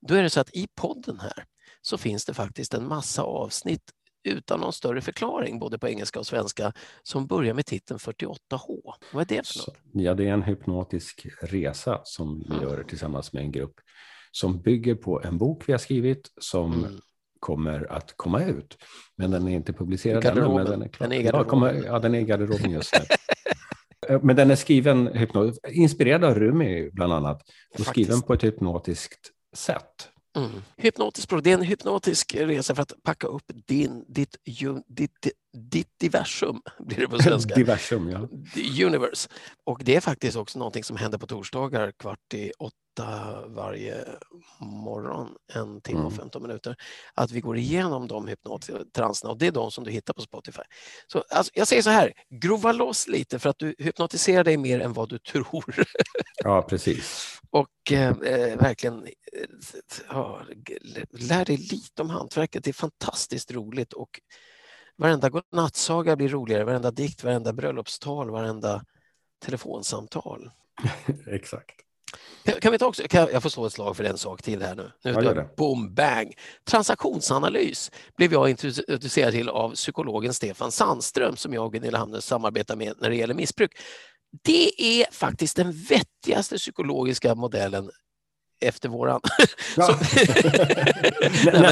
då 0.07 0.15
är 0.15 0.23
det 0.23 0.29
så 0.29 0.39
att 0.39 0.55
i 0.55 0.67
podden 0.75 1.19
här 1.19 1.45
så 1.81 1.97
finns 1.97 2.25
det 2.25 2.33
faktiskt 2.33 2.73
en 2.73 2.87
massa 2.87 3.23
avsnitt 3.23 3.91
utan 4.23 4.59
någon 4.59 4.73
större 4.73 5.01
förklaring, 5.01 5.59
både 5.59 5.79
på 5.79 5.87
engelska 5.87 6.19
och 6.19 6.27
svenska, 6.27 6.73
som 7.03 7.27
börjar 7.27 7.53
med 7.53 7.65
titeln 7.65 7.97
48H. 7.97 8.93
Vad 9.13 9.31
är 9.31 9.35
det 9.35 9.47
för 9.47 9.59
något? 9.59 9.77
Ja, 9.93 10.13
det 10.13 10.27
är 10.27 10.33
en 10.33 10.43
hypnotisk 10.43 11.27
resa 11.41 12.01
som 12.03 12.45
vi 12.49 12.55
gör 12.65 12.83
tillsammans 12.83 13.33
med 13.33 13.43
en 13.43 13.51
grupp 13.51 13.75
som 14.31 14.61
bygger 14.61 14.95
på 14.95 15.21
en 15.23 15.37
bok 15.37 15.63
vi 15.69 15.73
har 15.73 15.77
skrivit 15.77 16.31
som 16.41 16.73
mm. 16.73 16.99
Kommer 17.39 17.91
att 17.91 18.13
komma 18.15 18.43
ut. 18.43 18.77
Men 19.15 19.31
den 19.31 19.47
är 19.47 19.55
inte 19.55 19.73
publicerad 19.73 20.25
ännu. 20.25 20.41
Men 20.41 20.65
den 20.65 20.81
är 20.81 20.87
klar. 20.87 21.07
Den 21.07 21.19
är 21.19 21.33
ja, 21.33 21.43
kommer, 21.43 21.83
ja, 21.85 21.99
den 21.99 22.15
är 22.15 22.19
i 22.19 22.23
garderoben 22.23 22.71
just 22.71 22.93
nu. 22.93 23.15
Eh, 24.09 24.21
men 24.23 24.35
den 24.35 24.51
är 24.51 24.55
skriven, 24.55 25.27
inspirerad 25.69 26.23
av 26.23 26.35
Rumi 26.35 26.89
bland 26.91 27.13
annat, 27.13 27.41
och 27.79 27.85
skriven 27.85 28.21
på 28.21 28.33
ett 28.33 28.43
hypnotiskt 28.43 29.31
sätt. 29.55 30.09
Mm. 30.37 30.51
Hypnotisk 30.77 31.23
språk, 31.23 31.43
det 31.43 31.49
är 31.49 31.53
en 31.53 31.61
hypnotisk 31.61 32.35
resa 32.35 32.75
för 32.75 32.81
att 32.81 32.93
packa 33.03 33.27
upp 33.27 33.43
din, 33.47 34.05
ditt, 34.07 34.37
ditt, 34.87 35.27
ditt 35.57 35.99
diversum, 35.99 36.61
blir 36.79 36.97
det 36.97 37.07
på 37.07 37.19
svenska. 37.23 37.55
diversum, 37.55 38.09
ja. 38.09 38.27
Universe. 38.85 39.29
Och 39.65 39.81
det 39.83 39.95
är 39.95 40.01
faktiskt 40.01 40.37
också 40.37 40.59
någonting 40.59 40.83
som 40.83 40.97
händer 40.97 41.17
på 41.17 41.27
torsdagar 41.27 41.91
kvart 41.91 42.33
i 42.33 42.51
åtta 42.59 42.75
varje 43.47 44.05
morgon, 44.59 45.35
en 45.53 45.81
timme 45.81 46.01
och 46.01 46.13
15 46.13 46.41
mm. 46.41 46.47
minuter. 46.47 46.75
Att 47.13 47.31
vi 47.31 47.39
går 47.41 47.57
igenom 47.57 48.07
de 48.07 48.27
hypnotiska 48.27 48.73
transerna 48.93 49.31
och 49.31 49.37
det 49.37 49.47
är 49.47 49.51
de 49.51 49.71
som 49.71 49.83
du 49.83 49.91
hittar 49.91 50.13
på 50.13 50.21
Spotify. 50.21 50.61
Så 51.07 51.23
alltså, 51.29 51.51
jag 51.55 51.67
säger 51.67 51.81
så 51.81 51.89
här, 51.89 52.13
grova 52.29 52.71
loss 52.71 53.07
lite 53.07 53.39
för 53.39 53.49
att 53.49 53.59
du 53.59 53.75
hypnotiserar 53.77 54.43
dig 54.43 54.57
mer 54.57 54.79
än 54.79 54.93
vad 54.93 55.09
du 55.09 55.19
tror. 55.31 55.85
Ja, 56.43 56.61
precis. 56.61 57.39
och 57.49 57.91
eh, 57.91 58.09
eh 58.09 58.57
verkligen 58.57 59.07
ja, 60.09 60.41
lär 61.11 61.45
dig 61.45 61.57
lite 61.57 62.01
om 62.01 62.09
hantverket. 62.09 62.63
Det 62.63 62.71
är 62.71 62.73
fantastiskt 62.73 63.51
roligt 63.51 63.93
och 63.93 64.21
varenda 64.97 65.29
godnattsaga 65.29 66.15
blir 66.15 66.29
roligare, 66.29 66.63
varenda 66.63 66.91
dikt, 66.91 67.23
varenda 67.23 67.53
bröllopstal, 67.53 68.29
varenda 68.29 68.83
telefonsamtal. 69.45 70.51
Exakt. 71.27 71.86
Kan, 72.61 72.71
vi 72.71 72.77
ta 72.77 72.85
också, 72.85 73.03
kan 73.09 73.27
jag 73.33 73.43
få 73.43 73.49
slå 73.49 73.65
ett 73.65 73.73
slag 73.73 73.97
för 73.97 74.03
en 74.03 74.17
sak 74.17 74.41
till 74.41 74.61
här 74.61 74.75
nu? 74.75 74.91
nu 75.03 75.11
ja, 75.11 75.33
det. 75.33 75.55
Boom, 75.57 75.93
bang! 75.93 76.33
Transaktionsanalys 76.69 77.91
blev 78.17 78.33
jag 78.33 78.49
introducerad 78.49 79.33
till 79.33 79.49
av 79.49 79.75
psykologen 79.75 80.33
Stefan 80.33 80.71
Sandström 80.71 81.35
som 81.35 81.53
jag 81.53 81.65
och 81.65 81.73
Gunilla 81.73 81.97
Hamnes 81.97 82.25
samarbetar 82.25 82.75
med 82.75 82.93
när 83.01 83.09
det 83.09 83.15
gäller 83.15 83.33
missbruk. 83.33 83.71
Det 84.43 84.81
är 84.81 85.11
faktiskt 85.11 85.55
den 85.55 85.71
vettigaste 85.71 86.57
psykologiska 86.57 87.35
modellen 87.35 87.89
efter 88.59 88.89
våran. 88.89 89.21
Ja. 89.77 89.87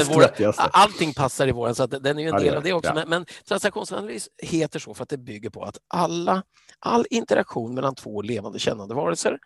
Våra, 0.14 0.52
allting 0.56 1.14
passar 1.14 1.48
i 1.48 1.52
våran, 1.52 1.74
så 1.74 1.86
den 1.86 2.18
är 2.18 2.22
ju 2.22 2.28
en 2.28 2.36
del 2.36 2.56
av 2.56 2.62
det 2.62 2.72
också. 2.72 2.90
Ja. 2.90 2.94
Men, 2.94 3.08
men 3.08 3.26
transaktionsanalys 3.48 4.28
heter 4.42 4.78
så 4.78 4.94
för 4.94 5.02
att 5.02 5.08
det 5.08 5.18
bygger 5.18 5.50
på 5.50 5.62
att 5.62 5.78
alla, 5.88 6.42
all 6.78 7.06
interaktion 7.10 7.74
mellan 7.74 7.94
två 7.94 8.22
levande 8.22 8.58
kännande 8.58 8.94
varelser 8.94 9.38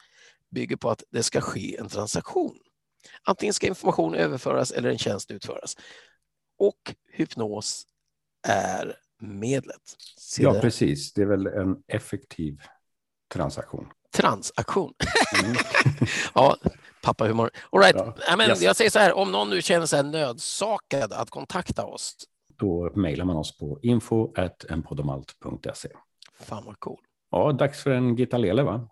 bygger 0.50 0.76
på 0.76 0.90
att 0.90 1.02
det 1.10 1.22
ska 1.22 1.40
ske 1.40 1.76
en 1.76 1.88
transaktion. 1.88 2.58
Antingen 3.22 3.54
ska 3.54 3.66
information 3.66 4.14
överföras 4.14 4.70
eller 4.70 4.90
en 4.90 4.98
tjänst 4.98 5.30
utföras. 5.30 5.76
Och 6.58 6.94
hypnos 7.12 7.86
är 8.48 8.96
medlet. 9.20 9.96
Se 10.18 10.42
ja, 10.42 10.60
precis. 10.60 11.12
Det 11.12 11.22
är 11.22 11.26
väl 11.26 11.46
en 11.46 11.76
effektiv 11.88 12.60
transaktion. 13.32 13.88
Transaktion. 14.12 14.94
Mm. 15.44 15.56
ja, 16.34 16.56
pappahumor. 17.02 17.50
All 17.72 17.80
right. 17.80 17.96
Ja. 17.96 18.14
Yes. 18.48 18.62
Jag 18.62 18.76
säger 18.76 18.90
så 18.90 18.98
här, 18.98 19.12
om 19.12 19.32
någon 19.32 19.50
nu 19.50 19.62
känner 19.62 19.86
sig 19.86 20.04
nödsakad 20.04 21.12
att 21.12 21.30
kontakta 21.30 21.84
oss. 21.84 22.16
Då 22.58 22.92
mejlar 22.94 23.24
man 23.24 23.36
oss 23.36 23.58
på 23.58 23.78
info.enpodomalt.se. 23.82 25.88
Fan 26.40 26.64
vad 26.64 26.80
cool. 26.80 27.00
Ja, 27.30 27.52
dags 27.52 27.82
för 27.82 27.90
en 27.90 28.16
gitarrlele 28.16 28.62
va? 28.62 28.88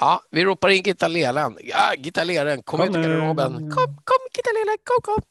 Ja, 0.00 0.22
vi 0.30 0.44
ropar 0.44 0.70
in 0.70 0.82
gitarrlelen. 0.82 1.56
Ja, 1.64 1.92
gitarrleren, 1.98 2.62
kom, 2.62 2.78
kom 2.78 2.88
ut 2.88 2.96
i 2.96 2.98
garderoben. 3.00 3.70
Kom, 3.70 3.96
kom 4.04 4.22
gitarrlelen, 4.32 4.78
kom, 4.84 5.00
kom. 5.02 5.22